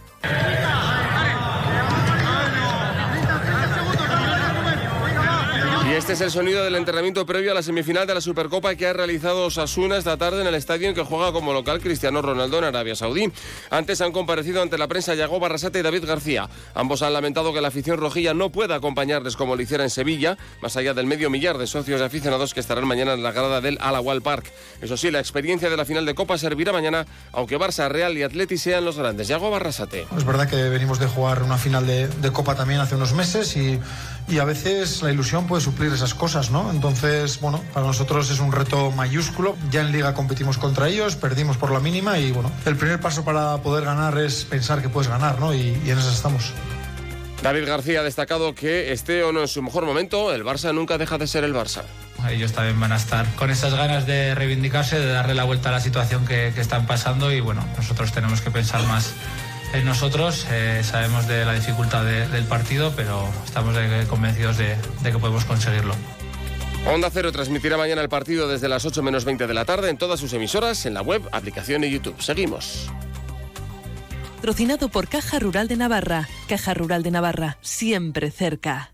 Este 6.00 6.13
es 6.13 6.22
el 6.22 6.31
sonido 6.31 6.63
del 6.63 6.75
entrenamiento 6.75 7.25
previo 7.25 7.51
a 7.51 7.54
la 7.54 7.62
semifinal 7.62 8.07
de 8.07 8.13
la 8.13 8.22
Supercopa 8.22 8.74
que 8.75 8.88
ha 8.88 8.94
realizado 8.94 9.48
Osasuna 9.48 9.98
esta 9.98 10.16
tarde 10.16 10.40
en 10.40 10.48
el 10.48 10.56
estadio 10.56 10.88
en 10.88 10.96
que 10.96 11.04
juega 11.04 11.34
como 11.34 11.51
local 11.51 11.81
Cristiano 11.81 12.22
Ronaldo 12.22 12.57
en 12.60 12.63
Arabia 12.63 12.96
Saudí. 12.96 13.30
Antes 13.69 14.00
han 14.00 14.13
comparecido 14.13 14.62
ante 14.62 14.78
la 14.78 14.88
prensa 14.88 15.13
Yago 15.13 15.42
Barrasate 15.42 15.80
y 15.80 15.81
David 15.81 16.06
García. 16.06 16.50
Ambos 16.74 17.01
han 17.01 17.12
lamentado 17.12 17.54
que 17.54 17.60
la 17.60 17.68
afición 17.68 17.98
rojilla 17.98 18.34
no 18.34 18.50
pueda 18.50 18.75
acompañarles 18.75 19.36
como 19.36 19.57
lo 19.57 19.62
hiciera 19.62 19.84
en 19.84 19.90
Sevilla, 19.90 20.38
más 20.62 20.78
allá 20.78 20.94
del 20.94 21.06
medio 21.06 21.30
millar 21.30 21.57
de 21.57 21.68
socios 21.68 22.00
y 22.00 22.04
aficionados 22.04 22.54
que 22.54 22.62
estarán 22.62 22.88
mañana 22.88 23.13
en 23.13 23.22
la 23.22 23.34
grada 23.34 23.60
del 23.60 23.78
Alawal 23.81 24.22
Park. 24.22 24.54
Eso 24.81 24.95
sí, 24.95 25.12
la 25.12 25.19
experiencia 25.19 25.69
de 25.69 25.75
la 25.75 25.84
final 25.84 26.06
de 26.06 26.16
Copa 26.16 26.38
servirá 26.38 26.72
mañana, 26.72 27.07
aunque 27.34 27.60
Barça, 27.60 27.90
Real 27.90 28.18
y 28.18 28.24
Atleti 28.24 28.57
sean 28.57 28.86
los 28.86 28.98
grandes. 28.98 29.28
Yago 29.28 29.52
Barrasate. 29.52 30.07
Es 30.16 30.24
verdad 30.24 30.50
que 30.50 30.56
venimos 30.69 30.98
de 30.98 31.07
jugar 31.07 31.44
una 31.44 31.57
final 31.57 31.86
de, 31.86 32.07
de 32.07 32.31
Copa 32.31 32.56
también 32.56 32.80
hace 32.80 32.95
unos 32.95 33.12
meses 33.12 33.57
y, 33.57 33.78
y 34.30 34.40
a 34.40 34.46
veces 34.46 35.02
la 35.02 35.12
ilusión 35.12 35.48
puede 35.48 35.62
suplir 35.62 35.92
esas 35.92 36.14
cosas, 36.14 36.52
¿no? 36.52 36.72
Entonces, 36.72 37.40
bueno, 37.40 37.64
para 37.74 37.86
nosotros 37.86 38.30
es 38.30 38.40
un 38.40 38.52
reto 38.52 38.92
mayúsculo. 38.92 39.56
Ya 39.72 39.81
en 39.81 39.92
Liga 39.92 40.14
competimos 40.14 40.57
contra 40.57 40.88
ellos, 40.88 41.16
perdimos 41.16 41.57
por 41.57 41.71
la 41.71 41.80
mínima 41.80 42.19
y, 42.19 42.31
bueno, 42.31 42.52
el 42.66 42.76
primer 42.76 43.00
paso 43.00 43.24
para 43.24 43.57
poder 43.57 43.86
ganar 43.86 44.18
es 44.18 44.45
pensar 44.45 44.81
que 44.81 44.90
puedes 44.90 45.09
ganar, 45.09 45.40
¿no? 45.40 45.54
Y, 45.54 45.80
y 45.86 45.90
en 45.90 45.98
eso 45.98 46.12
estamos. 46.12 46.54
David 47.42 47.66
García 47.68 48.02
ha 48.02 48.04
destacado 48.04 48.54
que 48.54 48.92
esté 48.92 49.24
o 49.24 49.31
no 49.31 49.42
en 49.42 49.48
su 49.48 49.62
mejor 49.62 49.86
momento, 49.86 50.33
el 50.33 50.44
Barça 50.44 50.74
nunca 50.74 50.98
deja 50.98 51.18
de 51.18 51.26
ser 51.26 51.44
el 51.45 51.54
Barça. 51.54 51.83
Ellos 52.30 52.52
también 52.52 52.78
van 52.80 52.92
a 52.92 52.98
estar 52.98 53.26
con 53.36 53.50
esas 53.50 53.74
ganas 53.74 54.06
de 54.06 54.36
reivindicarse, 54.36 55.00
de 55.00 55.07
darle 55.07 55.36
la 55.36 55.45
vuelta 55.45 55.69
a 55.69 55.71
la 55.71 55.80
situación 55.80 56.26
que, 56.26 56.52
que 56.54 56.59
están 56.59 56.86
pasando 56.86 57.31
y 57.31 57.40
bueno, 57.40 57.66
nosotros 57.78 58.12
tenemos 58.12 58.42
que 58.42 58.52
pensar 58.52 58.86
más 58.88 59.14
nosotros. 59.83 60.45
Eh, 60.52 60.81
sabemos 60.83 61.28
de 61.28 61.45
la 61.45 61.54
dificultad 61.54 62.04
de, 62.04 62.28
del 62.28 62.45
partido, 62.45 62.94
pero 62.95 63.28
estamos 63.45 63.76
de, 63.76 64.06
convencidos 64.07 64.57
de, 64.57 64.76
de, 65.02 65.11
que 65.11 65.18
podemos 65.18 65.45
conseguirlo. 65.45 65.95
Onda 66.85 67.09
Cero 67.11 67.31
transmitirá 67.31 67.78
mañana 67.78 68.02
el 68.02 68.09
partido 68.09 68.47
desde 68.47 68.69
las 68.69 68.85
8 68.85 69.04
menos 69.04 69.26
20 69.26 69.47
de 69.47 69.54
la 69.54 69.66
tarde 69.66 69.90
en 69.90 69.97
todas 69.97 70.19
sus 70.19 70.33
emisoras, 70.33 70.85
en 70.85 70.94
la 70.94 71.02
web, 71.02 71.28
aplicación 71.31 71.83
y 71.83 71.92
YouTube. 71.92 72.21
Seguimos. 72.21 72.90
Patrocinado 74.38 74.88
por 74.88 75.09
Caja 75.09 75.38
Rural 75.38 75.68
de 75.68 75.76
Navarra. 75.76 76.30
Caja 76.47 76.73
Rural 76.73 77.04
de 77.04 77.11
Navarra, 77.11 77.57
siempre 77.61 78.31
cerca. 78.31 78.94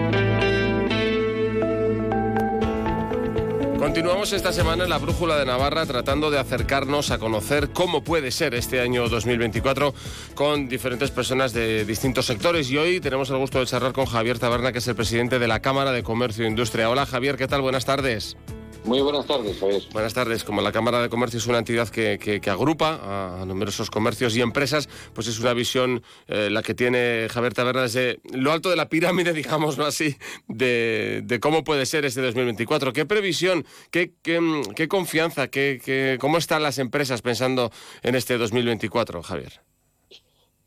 Continuamos 3.91 4.31
esta 4.31 4.53
semana 4.53 4.85
en 4.85 4.89
la 4.89 4.99
Brújula 4.99 5.35
de 5.35 5.45
Navarra 5.45 5.85
tratando 5.85 6.31
de 6.31 6.39
acercarnos 6.39 7.11
a 7.11 7.19
conocer 7.19 7.71
cómo 7.71 8.05
puede 8.05 8.31
ser 8.31 8.55
este 8.55 8.79
año 8.79 9.09
2024 9.09 9.93
con 10.33 10.69
diferentes 10.69 11.11
personas 11.11 11.51
de 11.51 11.83
distintos 11.83 12.25
sectores 12.25 12.71
y 12.71 12.77
hoy 12.77 13.01
tenemos 13.01 13.29
el 13.31 13.37
gusto 13.37 13.59
de 13.59 13.65
charlar 13.65 13.91
con 13.91 14.05
Javier 14.05 14.39
Taberna 14.39 14.71
que 14.71 14.77
es 14.77 14.87
el 14.87 14.95
presidente 14.95 15.39
de 15.39 15.47
la 15.49 15.61
Cámara 15.61 15.91
de 15.91 16.03
Comercio 16.03 16.45
e 16.45 16.47
Industria. 16.47 16.89
Hola 16.89 17.05
Javier, 17.05 17.35
¿qué 17.35 17.49
tal? 17.49 17.59
Buenas 17.59 17.83
tardes. 17.83 18.37
Muy 18.83 18.99
buenas 19.01 19.27
tardes, 19.27 19.59
Javier. 19.59 19.83
Buenas 19.93 20.13
tardes. 20.15 20.43
Como 20.43 20.59
la 20.61 20.71
Cámara 20.71 21.01
de 21.03 21.09
Comercio 21.09 21.37
es 21.37 21.45
una 21.45 21.59
entidad 21.59 21.87
que, 21.89 22.17
que- 22.17 22.41
que 22.41 22.49
agrupa 22.49 23.39
a 23.41 23.45
numerosos 23.45 23.91
comercios 23.91 24.35
y 24.35 24.41
empresas, 24.41 24.89
pues 25.13 25.27
es 25.27 25.39
una 25.39 25.53
visión 25.53 26.01
eh, 26.27 26.49
la 26.49 26.63
que 26.63 26.73
tiene 26.73 27.27
Javier 27.29 27.53
Taberna 27.53 27.83
desde 27.83 28.19
lo 28.33 28.51
alto 28.51 28.71
de 28.71 28.75
la 28.75 28.89
pirámide, 28.89 29.33
digámoslo 29.41 29.85
así, 29.85 30.15
de, 30.47 31.21
de 31.23 31.39
cómo 31.39 31.63
puede 31.63 31.85
ser 31.85 32.05
este 32.05 32.21
2024. 32.21 32.91
¿Qué 32.91 33.05
previsión, 33.05 33.65
qué, 33.91 34.13
qué, 34.23 34.41
mm, 34.41 34.73
qué 34.75 34.87
confianza, 34.87 35.47
qué, 35.49 35.79
qué- 35.83 36.17
cómo 36.19 36.39
están 36.39 36.63
las 36.63 36.79
empresas 36.79 37.21
pensando 37.21 37.71
en 38.01 38.15
este 38.15 38.37
2024, 38.39 39.21
Javier? 39.21 39.61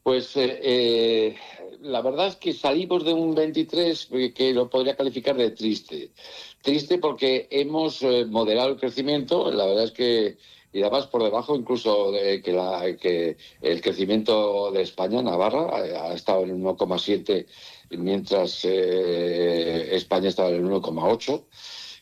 Pues 0.05 0.37
eh, 0.37 0.61
eh, 0.63 1.37
la 1.85 2.01
verdad 2.03 2.29
es 2.29 2.37
que 2.37 2.53
salimos 2.53 3.05
de 3.05 3.13
un 3.13 3.35
23 3.35 4.09
que 4.35 4.53
lo 4.53 4.69
podría 4.69 4.97
calificar 4.97 5.37
de 5.37 5.51
triste. 5.51 6.11
Triste 6.63 6.99
porque 6.99 7.47
hemos 7.51 8.03
eh, 8.03 8.25
moderado 8.25 8.71
el 8.71 8.77
crecimiento, 8.77 9.51
la 9.51 9.67
verdad 9.67 9.85
es 9.85 9.93
que, 9.93 10.37
y 10.73 10.81
además 10.83 11.07
por 11.07 11.23
debajo 11.23 11.55
incluso 11.55 12.11
de 12.13 12.41
que, 12.43 12.53
la- 12.53 12.97
que 12.97 13.37
el 13.61 13.81
crecimiento 13.83 14.71
de 14.73 14.83
España, 14.83 15.23
Navarra, 15.23 15.69
ha, 15.71 16.11
ha 16.11 16.15
estado 16.15 16.43
en 16.45 16.51
el 16.51 16.57
1,7 16.57 17.47
mientras 17.91 18.65
eh, 18.65 19.95
España 19.95 20.29
estaba 20.31 20.49
en 20.49 20.57
el 20.57 20.65
1,8. 20.65 21.45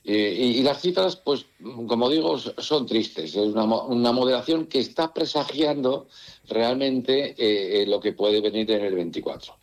Y, 0.04 0.14
y- 0.14 0.62
las 0.62 0.80
cifras, 0.80 1.16
pues, 1.16 1.46
como 1.86 2.08
digo, 2.08 2.36
son 2.38 2.86
tristes. 2.86 3.36
Es 3.36 3.46
una, 3.46 3.64
una 3.64 4.12
moderación 4.12 4.66
que 4.66 4.80
está 4.80 5.12
presagiando 5.14 6.08
realmente 6.48 7.30
eh, 7.38 7.82
eh, 7.82 7.86
lo 7.86 8.00
que 8.00 8.12
puede 8.12 8.40
venir 8.40 8.70
en 8.72 8.84
el 8.84 8.94
24. 8.94 9.54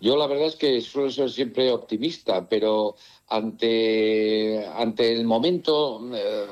Yo 0.00 0.16
la 0.16 0.26
verdad 0.26 0.48
es 0.48 0.56
que 0.56 0.80
suelo 0.82 1.10
ser 1.10 1.30
siempre 1.30 1.72
optimista, 1.72 2.48
pero 2.48 2.96
ante, 3.28 4.64
ante 4.76 5.12
el 5.12 5.24
momento 5.24 6.00
eh, 6.14 6.46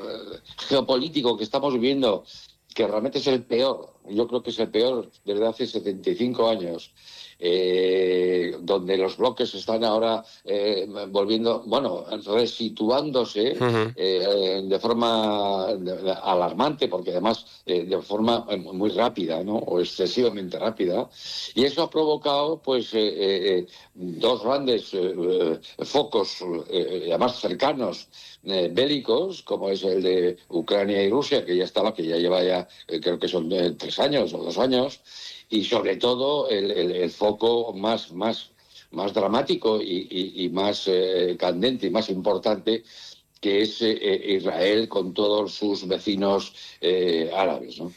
geopolítico 0.67 1.37
que 1.37 1.43
estamos 1.43 1.73
viviendo, 1.73 2.23
que 2.73 2.87
realmente 2.87 3.19
es 3.19 3.27
el 3.27 3.43
peor, 3.43 3.96
yo 4.09 4.27
creo 4.27 4.41
que 4.41 4.49
es 4.51 4.59
el 4.59 4.69
peor 4.69 5.09
desde 5.25 5.47
hace 5.47 5.67
75 5.67 6.49
años, 6.49 6.91
eh, 7.39 8.55
donde 8.61 8.97
los 8.97 9.17
bloques 9.17 9.53
están 9.53 9.83
ahora 9.83 10.23
eh, 10.43 10.87
volviendo, 11.09 11.63
bueno, 11.67 12.05
resituándose 12.25 13.55
eh, 13.95 14.61
de 14.63 14.79
forma 14.79 15.67
alarmante, 16.23 16.87
porque 16.87 17.11
además 17.11 17.45
de 17.65 18.01
forma 18.01 18.45
muy 18.73 18.89
rápida, 18.91 19.43
¿no? 19.43 19.57
O 19.57 19.79
excesivamente 19.79 20.57
rápida. 20.57 21.09
Y 21.53 21.65
eso 21.65 21.83
ha 21.83 21.89
provocado, 21.89 22.61
pues, 22.61 22.91
dos 23.93 24.43
grandes 24.43 24.95
focos, 25.79 26.37
además 26.69 27.39
cercanos, 27.39 28.07
bélicos, 28.43 29.43
como 29.43 29.69
es 29.69 29.83
el 29.83 30.01
de 30.01 30.37
Ucrania 30.49 31.03
y 31.03 31.09
Rusia, 31.09 31.45
que 31.45 31.57
ya 31.57 31.65
estaba, 31.65 31.93
que 31.93 32.05
ya 32.05 32.17
lleva 32.17 32.41
ya, 32.43 32.67
creo 33.01 33.19
que 33.19 33.27
son 33.27 33.51
eh, 33.51 33.75
tres 33.97 34.05
años 34.05 34.33
o 34.33 34.37
dos 34.43 34.57
años, 34.57 34.99
y 35.49 35.63
sobre 35.63 35.95
todo 35.97 36.49
el, 36.49 36.71
el- 36.71 36.91
el 36.91 37.09
foco 37.09 37.73
más, 37.73 38.11
más, 38.11 38.51
más 38.91 39.13
dramático 39.13 39.81
y, 39.81 40.07
y- 40.09 40.43
y 40.45 40.49
más 40.49 40.83
eh, 40.87 41.35
candente 41.39 41.87
y 41.87 41.89
más 41.89 42.09
importante, 42.09 42.83
que 43.39 43.61
es 43.61 43.81
eh, 43.81 43.97
eh, 44.01 44.35
Israel 44.37 44.87
con 44.87 45.13
todos 45.13 45.53
sus 45.53 45.87
vecinos 45.87 46.53
eh, 46.81 47.29
árabes. 47.33 47.79
¿no? 47.79 47.91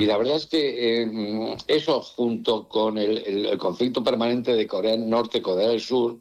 Y 0.00 0.06
la 0.06 0.16
verdad 0.16 0.36
es 0.36 0.46
que 0.46 1.02
eh, 1.02 1.56
eso, 1.68 2.00
junto 2.00 2.66
con 2.68 2.96
el, 2.98 3.18
el- 3.26 3.58
conflicto 3.58 4.02
permanente 4.02 4.54
de 4.54 4.66
Corea 4.66 4.92
del 4.92 5.08
Norte, 5.08 5.42
Corea 5.42 5.68
del 5.68 5.80
Sur, 5.80 6.18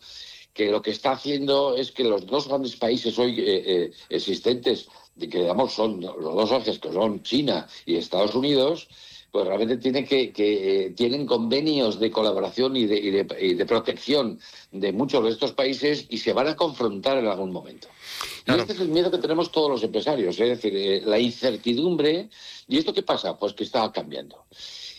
que 0.54 0.70
lo 0.72 0.82
que 0.82 0.92
está 0.92 1.12
haciendo 1.14 1.76
es 1.76 1.92
que 1.92 2.04
los 2.04 2.26
dos 2.26 2.48
grandes 2.48 2.76
países 2.78 3.18
hoy 3.20 3.92
existentes, 4.10 4.88
que 5.20 5.28
digamos 5.40 5.74
son 5.74 6.00
los 6.02 6.36
dos 6.36 6.52
ejes, 6.52 6.80
que 6.80 6.92
son 6.94 7.22
China 7.24 7.68
y 7.86 7.96
Estados 7.96 8.36
Unidos, 8.36 8.88
pues 9.36 9.48
realmente 9.48 9.76
tienen 9.76 10.06
que, 10.06 10.32
que, 10.32 10.86
eh, 10.86 10.90
tienen 10.92 11.26
convenios 11.26 12.00
de 12.00 12.10
colaboración 12.10 12.78
y 12.78 12.86
de, 12.86 12.96
y 12.98 13.12
de- 13.12 13.28
y 13.42 13.54
de 13.54 13.66
protección 13.66 14.40
de 14.72 14.94
muchos 14.94 15.22
de 15.26 15.30
estos 15.32 15.52
países 15.52 16.06
y 16.08 16.20
se 16.20 16.32
van 16.32 16.48
a 16.48 16.56
confrontar 16.56 17.18
en 17.18 17.28
algún 17.28 17.52
momento. 17.52 17.90
Y 18.48 18.52
este 18.62 18.72
es 18.72 18.80
el 18.80 18.88
miedo 18.88 19.12
que 19.12 19.18
tenemos 19.18 19.52
todos 19.52 19.70
los 19.70 19.84
empresarios, 19.84 20.40
es 20.40 20.48
decir, 20.48 20.74
eh, 20.74 21.02
la 21.04 21.20
incertidumbre. 21.20 22.30
¿Y 22.70 22.78
esto 22.78 22.94
qué 22.94 23.04
pasa? 23.04 23.38
Pues 23.38 23.52
que 23.52 23.66
está 23.66 23.92
cambiando. 23.92 24.46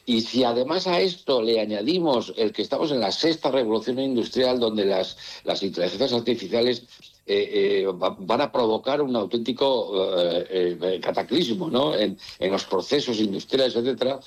Y 0.04 0.20
si 0.20 0.44
además 0.44 0.86
a 0.86 1.00
esto 1.00 1.40
le 1.40 1.58
añadimos 1.58 2.34
el 2.36 2.52
que 2.52 2.60
estamos 2.60 2.92
en 2.92 3.00
la 3.00 3.12
sexta 3.12 3.50
revolución 3.50 3.98
industrial, 3.98 4.60
donde 4.60 4.84
las, 4.84 5.16
las 5.44 5.62
inteligencias 5.62 6.12
artificiales 6.12 6.82
eh, 7.26 7.82
eh, 7.82 7.86
va- 7.86 8.16
van 8.18 8.40
a 8.40 8.52
provocar 8.52 9.02
un 9.02 9.14
auténtico 9.16 9.92
eh, 10.18 10.78
eh, 10.80 11.00
cataclismo 11.00 11.68
¿no? 11.70 11.94
en, 11.94 12.16
en 12.38 12.52
los 12.52 12.64
procesos 12.64 13.18
industriales, 13.18 13.74
etcétera. 13.76 14.20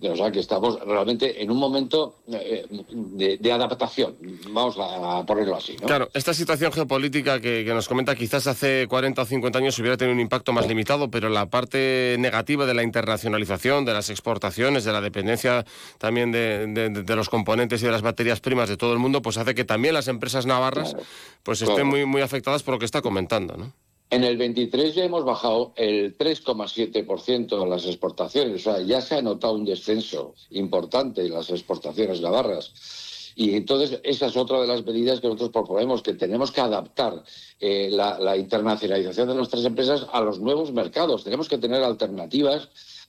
O 0.00 0.14
sea 0.16 0.30
que 0.30 0.38
estamos 0.38 0.78
realmente 0.86 1.42
en 1.42 1.50
un 1.50 1.56
momento 1.58 2.14
eh, 2.32 2.64
de, 2.90 3.36
de 3.38 3.52
adaptación, 3.52 4.16
vamos 4.50 4.76
a 4.78 5.26
ponerlo 5.26 5.56
así. 5.56 5.76
¿no? 5.80 5.86
Claro, 5.88 6.08
esta 6.14 6.32
situación 6.32 6.70
geopolítica 6.70 7.40
que, 7.40 7.64
que 7.64 7.74
nos 7.74 7.88
comenta 7.88 8.14
quizás 8.14 8.46
hace 8.46 8.86
40 8.88 9.22
o 9.22 9.24
50 9.24 9.58
años 9.58 9.76
hubiera 9.80 9.96
tenido 9.96 10.14
un 10.14 10.20
impacto 10.20 10.52
más 10.52 10.68
limitado, 10.68 11.10
pero 11.10 11.28
la 11.28 11.46
parte 11.46 12.14
negativa 12.20 12.64
de 12.64 12.74
la 12.74 12.84
internacionalización, 12.84 13.84
de 13.84 13.92
las 13.94 14.08
exportaciones, 14.10 14.84
de 14.84 14.92
la 14.92 15.00
dependencia 15.00 15.64
también 15.98 16.30
de, 16.30 16.66
de- 16.68 16.90
de 17.02 17.16
los 17.16 17.28
componentes 17.28 17.82
y 17.82 17.86
de 17.86 17.92
las 17.92 18.02
materias 18.04 18.38
primas 18.38 18.68
de 18.68 18.76
todo 18.76 18.92
el 18.92 19.00
mundo, 19.00 19.20
pues 19.20 19.36
hace 19.36 19.54
que 19.56 19.64
también 19.64 19.94
las 19.94 20.06
empresas 20.06 20.46
navarras 20.46 20.94
pues 21.42 21.60
estén 21.62 21.74
Claro. 21.74 21.90
muy, 21.90 22.04
muy 22.06 22.22
afectadas 22.22 22.62
por 22.62 22.74
lo 22.74 22.78
que 22.78 22.84
está 22.86 23.02
comentando, 23.02 23.56
¿no? 23.56 23.72
En 24.10 24.24
el 24.24 24.38
23 24.38 24.94
ya 24.94 25.04
hemos 25.04 25.24
bajado 25.24 25.74
el 25.76 26.16
3,7% 26.16 27.60
de 27.60 27.66
las 27.66 27.84
exportaciones, 27.84 28.66
o 28.66 28.72
sea, 28.72 28.80
ya 28.80 29.02
se 29.02 29.16
ha 29.16 29.22
notado 29.22 29.52
un 29.52 29.66
descenso 29.66 30.34
importante 30.50 31.26
en 31.26 31.34
las 31.34 31.50
exportaciones 31.50 32.22
navarras. 32.22 32.72
Y 33.36 33.54
entonces 33.54 34.00
esa 34.02 34.26
es 34.26 34.36
otra 34.36 34.60
de 34.60 34.66
las 34.66 34.84
medidas 34.84 35.20
que 35.20 35.28
nosotros 35.28 35.50
proponemos, 35.50 36.02
que 36.02 36.14
tenemos 36.14 36.50
que 36.50 36.60
adaptar 36.60 37.22
eh, 37.60 37.88
la 37.90 38.36
internacionalización 38.36 39.28
de 39.28 39.34
nuestras 39.34 39.64
empresas 39.64 40.06
a 40.10 40.22
los 40.22 40.40
nuevos 40.40 40.72
mercados. 40.72 41.22
Tenemos 41.22 41.48
que 41.48 41.58
tener 41.58 41.82
alternativas, 41.84 42.68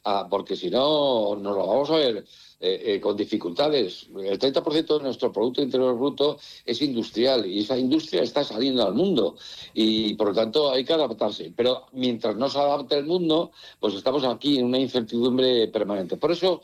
a- 0.10 0.28
porque 0.30 0.56
si 0.56 0.70
no 0.70 1.36
nos 1.36 1.56
lo 1.56 1.68
vamos 1.68 1.90
a 1.92 1.96
ver 1.96 2.26
eh, 2.62 2.96
eh, 2.96 3.00
con 3.00 3.16
dificultades. 3.16 4.08
El 4.18 4.38
30% 4.38 4.98
de 4.98 5.04
nuestro 5.04 5.32
Producto 5.32 5.62
Interior 5.62 5.96
Bruto 5.98 6.38
es 6.66 6.82
industrial 6.82 7.46
y 7.46 7.60
esa 7.60 7.78
industria 7.78 8.22
está 8.22 8.44
saliendo 8.44 8.86
al 8.86 8.94
mundo 8.94 9.38
y 9.74 10.14
por 10.16 10.28
lo 10.30 10.34
tanto 10.34 10.70
hay 10.70 10.84
que 10.84 10.92
adaptarse. 10.92 11.54
Pero 11.56 11.86
mientras 11.94 12.36
no 12.36 12.50
se 12.50 12.60
adapte 12.60 12.98
el 12.98 13.06
mundo, 13.06 13.52
pues 13.80 13.94
estamos 13.94 14.26
aquí 14.26 14.60
en 14.60 14.66
una 14.66 14.78
incertidumbre 14.80 15.70
permanente. 15.70 16.18
Por 16.18 16.32
eso 16.34 16.62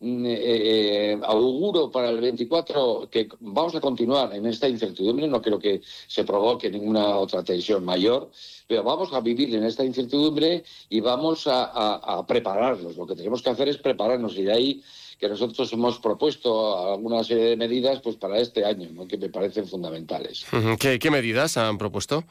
eh, 0.00 1.16
eh, 1.16 1.20
auguro 1.24 1.90
para 1.90 2.10
el 2.10 2.20
24 2.20 3.08
que 3.10 3.28
vamos 3.40 3.74
a 3.74 3.80
continuar 3.80 4.32
en 4.32 4.46
esta 4.46 4.68
incertidumbre, 4.68 5.26
no 5.26 5.42
creo 5.42 5.58
que 5.58 5.80
se 6.06 6.22
provoque 6.22 6.70
ninguna 6.70 7.16
otra 7.16 7.42
tensión 7.42 7.84
mayor, 7.84 8.30
pero 8.68 8.84
vamos 8.84 9.12
a 9.12 9.20
vivir 9.20 9.52
en 9.56 9.64
esta 9.64 9.84
incertidumbre 9.84 10.62
y 10.88 11.00
vamos 11.00 11.48
a, 11.48 12.24
prepararnos. 12.28 12.96
Lo 12.96 13.08
que 13.08 13.16
tenemos 13.16 13.42
que 13.42 13.50
hacer 13.50 13.68
es 13.68 13.78
prepararnos 13.78 14.36
y 14.36 14.44
de 14.44 14.52
ahí 14.52 14.82
que 15.18 15.28
nosotros 15.28 15.72
hemos 15.72 15.98
propuesto 15.98 16.92
alguna 16.92 17.24
serie 17.24 17.44
de 17.46 17.56
medidas 17.56 18.00
pues 18.00 18.14
para 18.14 18.38
este 18.38 18.64
año, 18.64 18.88
¿no? 18.92 19.08
que 19.08 19.18
me 19.18 19.28
parecen 19.30 19.66
fundamentales. 19.66 20.46
Ujú. 20.52 20.76
¿Qué, 20.78 21.00
qué 21.00 21.10
medidas 21.10 21.56
han 21.56 21.76
propuesto? 21.76 22.22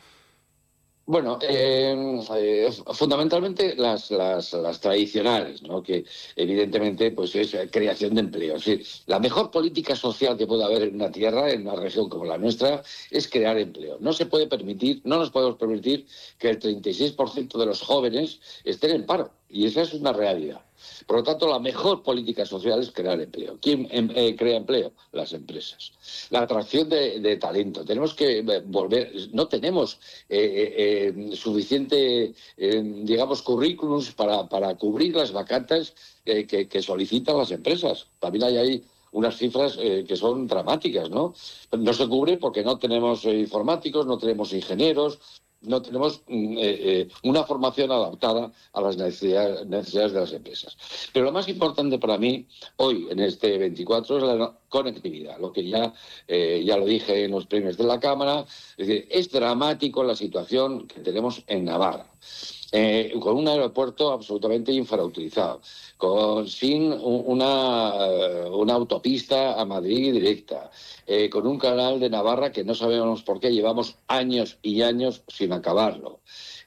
Bueno, 1.09 1.39
eh, 1.41 1.95
eh, 2.35 2.69
fundamentalmente 2.93 3.75
las, 3.77 4.11
las, 4.11 4.51
las 4.51 4.81
tradicionales, 4.81 5.63
¿no? 5.63 5.81
que 5.81 6.03
evidentemente 6.35 7.11
pues 7.11 7.33
es 7.33 7.55
creación 7.71 8.13
de 8.15 8.21
empleo. 8.21 8.57
La 9.05 9.17
mejor 9.17 9.49
política 9.49 9.95
social 9.95 10.35
que 10.37 10.45
puede 10.45 10.65
haber 10.65 10.83
en 10.83 10.95
una 10.95 11.09
tierra, 11.09 11.49
en 11.49 11.61
una 11.61 11.77
región 11.77 12.09
como 12.09 12.25
la 12.25 12.37
nuestra, 12.37 12.83
es 13.09 13.29
crear 13.29 13.57
empleo. 13.57 13.95
No 14.01 14.11
se 14.11 14.25
puede 14.25 14.47
permitir, 14.47 15.01
no 15.05 15.17
nos 15.17 15.31
podemos 15.31 15.55
permitir 15.57 16.05
que 16.37 16.49
el 16.49 16.59
36% 16.59 17.57
de 17.57 17.65
los 17.65 17.81
jóvenes 17.81 18.41
estén 18.65 18.91
en 18.91 19.05
paro. 19.05 19.31
Y 19.47 19.65
esa 19.65 19.83
es 19.83 19.93
una 19.93 20.11
realidad. 20.11 20.66
Por 21.05 21.17
lo 21.17 21.24
tanto, 21.24 21.48
la 21.48 21.60
mejor 21.60 22.03
política 22.03 22.46
social 22.46 22.81
es 22.81 22.91
crear 22.91 23.19
empleo. 23.19 23.57
¿Quién 23.62 23.88
em- 23.91 24.12
eh, 24.15 24.36
crea 24.36 24.57
empleo? 24.57 24.93
Las 25.12 25.34
empresas. 25.34 25.91
La 26.29 26.41
atracción 26.41 26.89
de, 26.89 27.38
talento. 27.38 27.86
Tenemos 27.86 28.13
que 28.13 28.39
eh, 28.39 28.63
volver. 28.65 29.12
No 29.34 29.48
tenemos 29.48 30.00
eh, 30.29 31.31
suficiente, 31.34 32.34
digamos, 32.57 33.41
currículums 33.41 34.12
para, 34.12 34.75
cubrir 34.75 35.15
las 35.15 35.31
vacantes 35.31 35.93
que, 36.25 36.81
solicitan 36.81 37.38
las 37.38 37.51
empresas. 37.51 38.07
También 38.19 38.46
hay 38.46 38.57
ahí 38.57 38.84
unas 39.12 39.38
cifras 39.38 39.77
que 39.77 40.15
son 40.15 40.48
dramáticas, 40.48 41.10
¿no? 41.10 41.34
No 41.72 41.93
se 41.93 42.07
cubre 42.07 42.38
porque 42.38 42.63
no 42.63 42.77
tenemos 42.77 43.24
informáticos, 43.25 44.05
no 44.05 44.17
tenemos 44.17 44.53
ingenieros, 44.53 45.19
no 45.61 45.81
tenemos 45.81 46.21
mm, 46.27 46.57
eh, 46.57 46.59
eh, 46.61 47.07
una 47.23 47.43
formación 47.43 47.91
adaptada 47.91 48.51
a 48.73 48.81
las 48.81 48.97
necesidades, 48.97 49.65
necesidades 49.67 50.13
de 50.13 50.19
las 50.19 50.33
empresas. 50.33 50.77
Pero 51.13 51.25
lo 51.25 51.31
más 51.31 51.47
importante 51.47 51.99
para 51.99 52.17
mí 52.17 52.47
hoy, 52.77 53.07
en 53.09 53.19
este 53.19 53.57
24, 53.57 54.17
es 54.17 54.23
la 54.23 54.57
conectividad, 54.69 55.39
lo 55.39 55.51
que 55.51 55.67
ya, 55.67 55.93
eh, 56.27 56.63
ya 56.65 56.77
lo 56.77 56.85
dije 56.85 57.25
en 57.25 57.31
los 57.31 57.45
premios 57.45 57.77
de 57.77 57.83
la 57.83 57.99
Cámara. 57.99 58.45
Es 58.77 58.87
decir, 58.87 59.07
es 59.09 59.31
dramático 59.31 60.03
la 60.03 60.15
situación 60.15 60.87
que 60.87 61.01
tenemos 61.01 61.43
en 61.47 61.65
Navarra. 61.65 62.07
Eh, 62.69 63.13
con 63.21 63.38
un 63.38 63.47
aeropuerto 63.47 64.12
absolutamente 64.12 64.74
infrautilizado, 64.74 65.62
con, 65.95 66.47
sin 66.50 66.91
un- 66.91 67.24
una, 67.25 67.93
eh, 68.07 68.50
una 68.51 68.74
autopista 68.74 69.53
a 69.59 69.63
Madrid 69.63 70.12
directa, 70.12 70.69
eh, 71.05 71.29
con 71.29 71.47
un 71.47 71.57
canal 71.57 71.97
de 71.97 72.09
Navarra 72.09 72.51
que 72.51 72.65
no 72.65 72.75
sabemos 72.75 73.24
por 73.24 73.39
qué 73.39 73.51
llevamos 73.53 73.95
años 74.07 74.57
y 74.62 74.81
años 74.81 75.21
sin 75.29 75.53
acabarlo. 75.53 76.19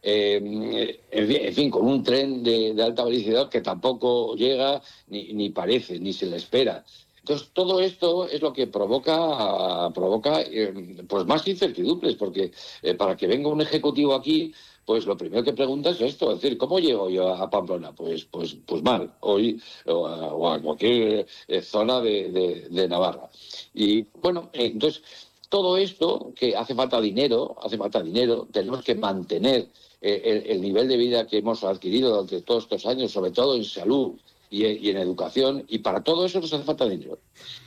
Eh, 0.03 0.99
en, 1.11 1.55
fin, 1.55 1.71
con 1.71 1.87
un 1.87 2.03
tren 2.03 2.43
de, 2.43 2.75
alta 2.83 3.05
velocidad 3.05 3.51
que 3.51 3.61
tampoco 3.61 4.35
llega 4.37 4.81
ni, 5.09 5.35
ni 5.35 5.51
parece, 5.51 5.99
ni 6.01 6.15
se 6.15 6.25
le 6.25 6.37
espera. 6.37 6.83
Entonces, 7.19 7.51
todo 7.53 7.81
esto 7.81 8.27
es 8.27 8.41
lo 8.41 8.55
que 8.55 8.67
provoca, 8.67 9.91
provoca 9.95 10.41
eh, 10.41 10.73
pues 11.07 11.27
más 11.27 11.47
incertidumbres, 11.47 12.15
porque 12.15 12.51
para 12.97 13.15
que 13.15 13.27
venga 13.27 13.51
un 13.51 13.61
ejecutivo 13.61 14.15
aquí, 14.15 14.55
pues 14.91 15.07
lo 15.07 15.17
primero 15.17 15.45
que 15.45 15.53
pregunta 15.53 15.91
es 15.91 16.01
esto, 16.01 16.33
es 16.33 16.41
decir, 16.41 16.59
¿cómo 16.59 16.81
llego 16.81 17.09
yo 17.09 17.29
a 17.33 17.49
Pamplona? 17.49 17.93
Pues, 17.93 18.25
pues, 18.25 18.57
pues 18.67 18.83
mal, 18.83 19.15
hoy 19.21 19.63
o 19.87 20.05
a, 20.09 20.35
o 20.35 20.49
a 20.51 20.61
cualquier 20.61 21.29
eh, 21.47 21.63
zona 21.63 22.01
de, 22.01 22.29
de- 22.33 22.69
de 22.69 22.89
Navarra. 22.89 23.31
Y 23.73 24.03
bueno, 24.21 24.51
entonces, 24.53 25.01
todo 25.49 25.77
esto, 25.77 26.33
que 26.35 26.57
hace 26.57 26.75
falta 26.75 27.01
dinero, 27.01 27.55
hace 27.63 27.79
falta 27.79 28.03
dinero, 28.03 28.49
tenemos 28.51 28.83
que 28.83 28.97
mantener 28.97 29.69
eh, 30.01 30.23
el, 30.25 30.51
el 30.57 30.61
nivel 30.61 30.89
de 30.89 30.97
vida 30.97 31.25
que 31.29 31.39
hemos 31.39 31.63
adquirido 31.63 32.11
durante 32.11 32.41
todos 32.43 32.65
estos 32.65 32.85
años, 32.85 33.13
sobre 33.13 33.31
todo 33.31 33.55
en 33.55 33.63
salud 33.65 34.15
y, 34.51 34.65
en- 34.65 34.85
y 34.85 34.89
en 34.91 34.97
educación, 34.97 35.65
y 35.69 35.79
para 35.79 36.03
todo 36.03 36.27
eso 36.27 36.41
nos 36.41 36.53
hace 36.53 36.65
falta 36.65 36.89
dinero. 36.89 37.17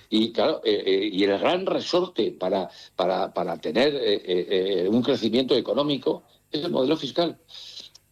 Y 0.09 0.33
claro, 0.33 0.59
eh, 0.65 0.83
eh, 0.85 1.09
y 1.09 1.23
el 1.23 1.39
gran 1.39 1.65
resorte 1.65 2.31
para, 2.33 2.69
para, 2.97 3.33
para 3.33 3.57
tener 3.61 3.95
eh, 3.97 4.89
un 4.91 5.01
crecimiento 5.01 5.55
económico 5.55 6.23
es 6.53 6.65
el 6.65 6.71
modelo 6.71 6.95
fiscal. 6.95 7.37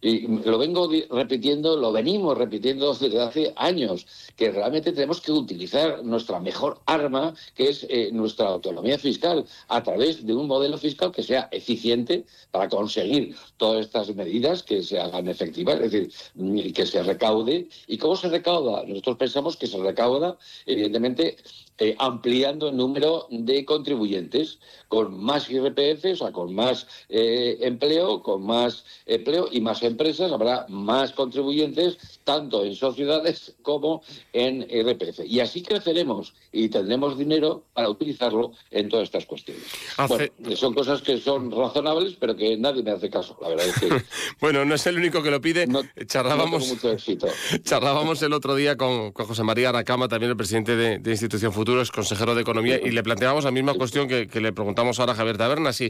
Y 0.03 0.25
lo 0.27 0.57
vengo 0.57 0.89
repitiendo, 1.11 1.77
lo 1.77 1.91
venimos 1.91 2.35
repitiendo 2.35 2.91
desde 2.91 3.21
hace 3.21 3.53
años, 3.55 4.07
que 4.35 4.51
realmente 4.51 4.91
tenemos 4.93 5.21
que 5.21 5.31
utilizar 5.31 6.03
nuestra 6.03 6.39
mejor 6.39 6.79
arma, 6.87 7.35
que 7.53 7.69
es 7.69 7.85
eh, 7.87 8.09
nuestra 8.11 8.47
autonomía 8.47 8.97
fiscal, 8.97 9.45
a 9.67 9.83
través 9.83 10.25
de 10.25 10.33
un 10.33 10.47
modelo 10.47 10.79
fiscal 10.79 11.11
que 11.11 11.21
sea 11.21 11.49
eficiente 11.51 12.25
para 12.49 12.67
conseguir 12.67 13.35
todas 13.57 13.85
estas 13.85 14.15
medidas 14.15 14.63
que 14.63 14.81
se 14.81 14.99
hagan 14.99 15.27
efectivas, 15.27 15.79
es 15.79 15.91
decir, 15.91 16.73
que 16.73 16.85
se 16.87 17.03
recaude. 17.03 17.69
¿Y 17.85 17.99
cómo 17.99 18.15
se 18.15 18.29
recauda? 18.29 18.83
Nosotros 18.87 19.17
pensamos 19.17 19.55
que 19.55 19.67
se 19.67 19.77
recauda, 19.77 20.35
evidentemente, 20.65 21.37
eh, 21.83 21.95
ampliando 21.97 22.69
el 22.69 22.77
número 22.77 23.25
de 23.31 23.65
contribuyentes, 23.65 24.59
con 24.87 25.19
más 25.23 25.49
IRPF, 25.49 26.05
o 26.13 26.15
sea, 26.15 26.31
con 26.31 26.53
más 26.53 26.85
eh, 27.09 27.57
empleo, 27.61 28.21
con 28.21 28.43
más 28.45 28.83
empleo 29.07 29.47
y 29.51 29.61
más 29.61 29.81
empresas, 29.81 30.31
habrá 30.31 30.65
más 30.69 31.11
contribuyentes, 31.13 31.97
tanto 32.23 32.63
en 32.63 32.75
sociedades 32.75 33.55
como 33.63 34.03
en 34.33 34.61
IRPF. 34.69 35.21
Y 35.25 35.39
así 35.39 35.63
creceremos 35.63 36.33
y 36.51 36.69
tendremos 36.69 37.17
dinero 37.17 37.63
para 37.73 37.89
utilizarlo 37.89 38.51
en 38.69 38.87
todas 38.89 39.05
estas 39.05 39.25
cuestiones. 39.25 39.63
Hace- 39.97 40.31
Bueno, 40.37 40.55
son 40.55 40.73
cosas 40.75 41.01
que 41.01 41.17
son 41.17 41.49
razonables, 41.51 42.15
pero 42.19 42.35
que 42.35 42.57
nadie 42.57 42.83
me 42.83 42.91
hace 42.91 43.09
caso, 43.09 43.35
la 43.41 43.49
verdad 43.49 43.65
es 43.67 43.79
que 43.79 43.89
Bueno, 44.39 44.65
no 44.65 44.75
es 44.75 44.85
el 44.85 44.97
único 44.97 45.23
que 45.23 45.31
lo 45.31 45.41
pide. 45.41 45.67
charlábamos, 46.05 46.67
no 46.67 46.73
mucho 46.75 46.91
éxito. 46.91 47.27
charlábamos 47.63 48.21
el 48.21 48.33
otro 48.33 48.53
día 48.55 48.77
con, 48.77 49.11
con 49.13 49.25
José 49.25 49.41
María 49.43 49.69
Aracama, 49.69 50.07
también 50.07 50.29
el 50.31 50.37
presidente 50.37 50.75
de, 50.75 50.99
de 50.99 51.11
Institución 51.11 51.51
Futuro, 51.71 51.81
es 51.83 51.91
consejero 51.91 52.35
de 52.35 52.41
Economía, 52.41 52.79
y 52.83 52.91
le 52.91 53.01
planteábamos 53.01 53.45
la 53.45 53.51
misma 53.51 53.73
cuestión 53.73 54.07
que, 54.07 54.27
que 54.27 54.41
le 54.41 54.51
preguntamos 54.51 54.99
ahora 54.99 55.13
a 55.13 55.15
Javier 55.15 55.37
Taberna. 55.37 55.71
Si 55.71 55.85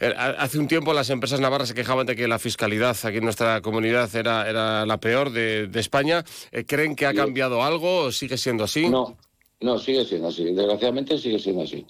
eh, 0.00 0.14
ha- 0.16 0.30
hace 0.42 0.58
un 0.58 0.66
tiempo 0.66 0.92
las 0.92 1.08
empresas 1.10 1.38
navarras 1.40 1.68
se 1.68 1.74
quejaban 1.74 2.06
de 2.06 2.16
que 2.16 2.26
la 2.26 2.38
fiscalidad 2.38 2.96
aquí 3.04 3.18
en 3.18 3.24
nuestra 3.24 3.60
comunidad 3.60 4.14
era, 4.16 4.48
era 4.50 4.84
la 4.86 4.98
peor 4.98 5.30
de, 5.30 5.68
de 5.68 5.80
España. 5.80 6.24
Eh, 6.50 6.64
¿Creen 6.66 6.96
que 6.96 7.06
ha 7.06 7.14
cambiado 7.14 7.62
algo 7.62 8.04
o 8.04 8.12
sigue 8.12 8.36
siendo 8.36 8.64
así? 8.64 8.88
No, 8.88 9.16
no, 9.60 9.78
sigue 9.78 10.04
siendo 10.04 10.28
así. 10.28 10.44
Desgraciadamente 10.44 11.18
sigue 11.18 11.38
siendo 11.38 11.62
así. 11.62 11.84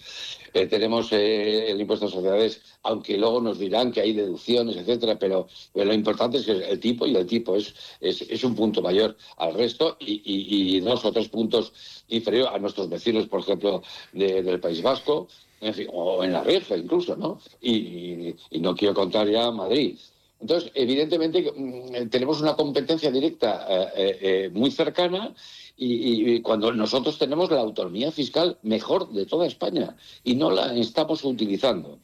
Eh, 0.53 0.67
tenemos 0.67 1.13
eh, 1.13 1.71
el 1.71 1.81
impuesto 1.81 2.07
a 2.07 2.11
sociedades, 2.11 2.61
aunque 2.83 3.17
luego 3.17 3.41
nos 3.41 3.59
dirán 3.59 3.93
que 3.93 4.01
hay 4.01 4.13
deducciones, 4.13 4.77
etcétera, 4.77 5.19
pero, 5.19 5.47
lo 5.75 5.95
importante 5.95 6.39
es 6.39 6.47
que 6.47 6.53
el 6.53 6.81
tipo 6.81 7.07
y 7.07 7.15
el 7.15 7.27
tipo 7.27 7.55
es, 7.55 7.73
es, 8.01 8.23
es 8.23 8.43
un 8.43 8.57
punto 8.57 8.83
mayor 8.83 9.17
al 9.37 9.55
resto 9.55 9.97
y, 10.01 10.81
dos 10.81 11.05
o 11.05 11.13
tres 11.13 11.29
puntos 11.29 11.73
inferior 12.09 12.49
a 12.53 12.59
nuestros 12.59 12.89
vecinos, 12.89 13.27
por 13.29 13.41
ejemplo, 13.41 13.83
de- 14.13 14.43
del 14.43 14.59
País 14.59 14.83
Vasco, 14.83 15.29
en 15.61 15.75
fin, 15.75 15.87
o 15.93 16.25
en 16.25 16.33
la 16.33 16.43
Rioja 16.43 16.77
incluso, 16.77 17.17
¿no? 17.17 17.39
Y, 17.61 18.35
y 18.51 18.59
no 18.61 18.75
quiero 18.75 18.95
contar 18.95 19.29
ya 19.29 19.51
Madrid. 19.51 19.97
Entonces, 20.41 20.71
evidentemente, 20.75 21.53
mm, 21.55 22.09
tenemos 22.09 22.41
una 22.41 22.57
competencia 22.57 23.11
directa 23.11 23.67
eh, 23.69 23.89
eh, 23.97 24.19
eh, 24.23 24.51
muy 24.53 24.71
cercana 24.71 25.35
y, 25.77 26.41
cuando 26.43 26.73
nosotros 26.73 27.19
tenemos 27.19 27.51
la 27.51 27.61
autonomía 27.61 28.11
fiscal 28.13 28.59
mejor 28.63 29.13
de 29.13 29.27
toda 29.27 29.47
España 29.47 29.97
y 30.25 30.35
no 30.35 30.51
la 30.51 30.75
estamos 30.75 31.25
utilizando. 31.25 32.01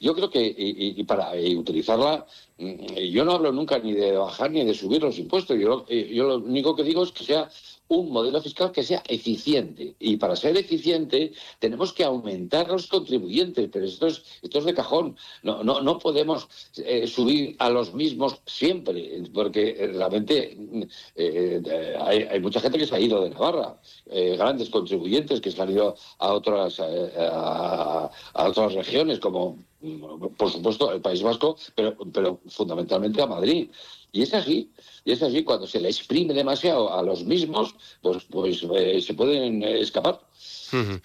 Yo 0.00 0.14
creo 0.14 0.30
que 0.30 0.40
y, 0.46 1.00
y- 1.00 1.04
para 1.04 1.32
utilizarla, 1.32 2.26
mm, 2.58 2.94
yo 3.10 3.24
no 3.24 3.32
hablo 3.32 3.52
nunca 3.52 3.78
ni 3.78 3.92
de 3.92 4.12
bajar 4.12 4.50
ni 4.50 4.64
de 4.64 4.74
subir 4.74 5.02
los 5.02 5.18
impuestos. 5.18 5.58
Yo, 5.58 5.84
eh, 5.88 6.10
yo 6.14 6.28
lo 6.28 6.36
único 6.36 6.74
que 6.76 6.84
digo 6.84 7.02
es 7.02 7.12
que 7.12 7.24
sea 7.24 7.50
un 7.88 8.10
modelo 8.10 8.40
fiscal 8.40 8.70
que 8.70 8.82
sea 8.82 9.02
eficiente. 9.08 9.94
Y 9.98 10.16
para 10.16 10.36
ser 10.36 10.56
eficiente 10.56 11.32
tenemos 11.58 11.92
que 11.92 12.04
aumentar 12.04 12.68
los 12.68 12.86
contribuyentes, 12.86 13.68
pero 13.72 13.86
esto 13.86 14.06
es, 14.06 14.22
esto 14.42 14.58
es 14.58 14.64
de 14.64 14.74
cajón. 14.74 15.16
No, 15.42 15.64
no, 15.64 15.80
no 15.80 15.98
podemos 15.98 16.48
eh, 16.76 17.06
subir 17.06 17.56
a 17.58 17.70
los 17.70 17.94
mismos 17.94 18.40
siempre, 18.46 19.22
porque 19.32 19.76
eh, 19.78 19.86
realmente 19.88 20.56
mm, 20.56 20.82
eh, 21.16 21.96
hay, 22.00 22.40
mucha 22.40 22.60
gente 22.60 22.78
que 22.78 22.86
se 22.86 22.94
ha 22.94 23.00
ido 23.00 23.22
de 23.22 23.30
Navarra, 23.30 23.80
grandes 24.06 24.70
contribuyentes 24.70 25.40
que 25.40 25.50
se 25.50 25.60
han 25.60 25.70
ido 25.70 25.96
a 26.18 26.32
otras, 26.32 26.80
a, 26.80 28.10
a 28.34 28.48
otras 28.48 28.74
regiones, 28.74 29.18
como 29.18 29.58
mm, 29.80 30.28
por 30.36 30.50
supuesto 30.50 30.92
el 30.92 31.00
País 31.00 31.22
Vasco, 31.22 31.56
pero, 31.74 31.96
pero 32.12 32.40
fundamentalmente 32.48 33.22
a 33.22 33.26
Madrid. 33.26 33.70
Y 34.10 34.22
es 34.22 34.32
así, 34.32 34.72
y 35.04 35.12
es 35.12 35.22
así, 35.22 35.44
cuando 35.44 35.66
se 35.66 35.80
le 35.80 35.88
exprime 35.88 36.32
demasiado 36.32 36.92
a 36.96 37.02
los 37.02 37.24
mismos, 37.24 37.74
pues, 38.02 38.24
pues 38.24 38.66
eh, 38.74 39.00
se 39.00 39.14
pueden 39.14 39.62
eh, 39.62 39.80
escapar. 39.80 40.20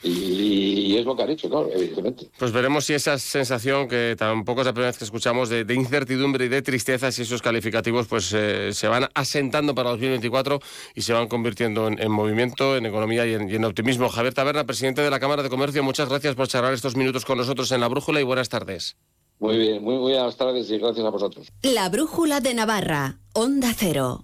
Y, 0.03 0.09
y 0.09 0.97
es 0.97 1.05
lo 1.05 1.15
que 1.15 1.23
han 1.23 1.29
hecho, 1.29 1.49
claro, 1.49 1.69
evidentemente. 1.73 2.29
Pues 2.37 2.51
veremos 2.51 2.85
si 2.85 2.93
esa 2.93 3.17
sensación, 3.17 3.87
que 3.87 4.15
tampoco 4.17 4.61
es 4.61 4.67
la 4.67 4.73
primera 4.73 4.89
vez 4.89 4.97
que 4.97 5.05
escuchamos, 5.05 5.49
de, 5.49 5.63
de 5.63 5.73
incertidumbre 5.73 6.45
y 6.45 6.49
de 6.49 6.61
tristeza, 6.61 7.11
si 7.11 7.21
esos 7.21 7.41
calificativos 7.41 8.07
pues 8.07 8.33
eh, 8.33 8.71
se 8.73 8.87
van 8.87 9.07
asentando 9.13 9.73
para 9.73 9.91
2024 9.91 10.59
y 10.95 11.01
se 11.01 11.13
van 11.13 11.27
convirtiendo 11.27 11.87
en, 11.87 12.01
en 12.01 12.11
movimiento, 12.11 12.75
en 12.75 12.85
economía 12.85 13.25
y 13.25 13.33
en, 13.33 13.49
y 13.49 13.55
en 13.55 13.65
optimismo. 13.65 14.09
Javier 14.09 14.33
Taberna, 14.33 14.65
presidente 14.65 15.01
de 15.01 15.09
la 15.09 15.19
Cámara 15.19 15.43
de 15.43 15.49
Comercio, 15.49 15.81
muchas 15.83 16.09
gracias 16.09 16.35
por 16.35 16.47
charlar 16.47 16.73
estos 16.73 16.95
minutos 16.95 17.23
con 17.25 17.37
nosotros 17.37 17.71
en 17.71 17.79
La 17.79 17.87
Brújula 17.87 18.19
y 18.19 18.23
buenas 18.23 18.49
tardes. 18.49 18.97
Muy 19.43 19.57
bien, 19.57 19.83
muy 19.83 19.97
buenas 19.97 20.37
tardes 20.37 20.71
y 20.71 20.77
gracias 20.77 21.05
a 21.05 21.09
vosotros. 21.09 21.49
La 21.63 21.89
Brújula 21.89 22.39
de 22.39 22.53
Navarra, 22.53 23.19
Onda 23.33 23.73
Cero. 23.75 24.23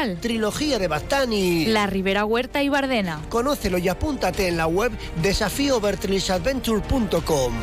Trilogía 0.19 0.79
de 0.79 0.87
Bastani. 0.87 1.65
La 1.65 1.85
Ribera 1.87 2.23
Huerta 2.25 2.63
y 2.63 2.69
Bardena. 2.69 3.21
Conócelo 3.29 3.77
y 3.77 3.89
apúntate 3.89 4.47
en 4.47 4.57
la 4.57 4.65
web 4.67 4.91
desafíovertrisadventure.com. 5.21 7.53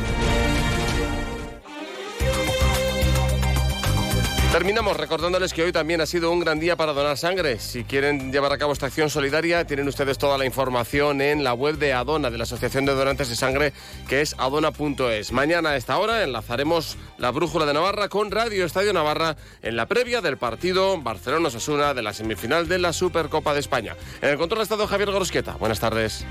Terminamos 4.51 4.97
recordándoles 4.97 5.53
que 5.53 5.61
hoy 5.61 5.71
también 5.71 6.01
ha 6.01 6.07
sido 6.07 6.31
un 6.31 6.39
gran 6.39 6.59
día 6.59 6.75
para 6.75 6.91
donar 6.91 7.19
sangre. 7.19 7.59
Si 7.59 7.83
quieren 7.83 8.31
llevar 8.31 8.51
a 8.51 8.57
cabo 8.57 8.73
esta 8.73 8.87
acción 8.87 9.11
solidaria, 9.11 9.67
tienen 9.67 9.87
ustedes 9.87 10.17
toda 10.17 10.39
la 10.39 10.45
información 10.45 11.21
en 11.21 11.43
la 11.43 11.53
web 11.53 11.77
de 11.77 11.93
Adona, 11.93 12.31
de 12.31 12.39
la 12.39 12.45
Asociación 12.45 12.83
de 12.85 12.95
Donantes 12.95 13.29
de 13.29 13.35
Sangre, 13.35 13.73
que 14.07 14.21
es 14.21 14.33
adona.es. 14.39 15.31
Mañana 15.31 15.69
a 15.69 15.75
esta 15.75 15.99
hora 15.99 16.23
enlazaremos 16.23 16.97
la 17.19 17.29
Brújula 17.29 17.67
de 17.67 17.75
Navarra 17.75 18.09
con 18.09 18.31
Radio 18.31 18.65
Estadio 18.65 18.91
Navarra 18.91 19.37
en 19.61 19.75
la 19.75 19.85
previa 19.85 20.19
del 20.21 20.37
partido 20.37 20.99
Barcelona-Osasuna 20.99 21.93
de 21.93 22.01
la 22.01 22.13
semifinal 22.13 22.67
de 22.67 22.79
la 22.79 22.91
Supercopa 22.91 23.53
de 23.53 23.59
España. 23.59 23.95
En 24.19 24.29
el 24.29 24.37
control 24.39 24.61
ha 24.61 24.63
estado 24.63 24.87
Javier 24.87 25.11
Gorosqueta. 25.11 25.57
Buenas 25.57 25.79
tardes. 25.79 26.25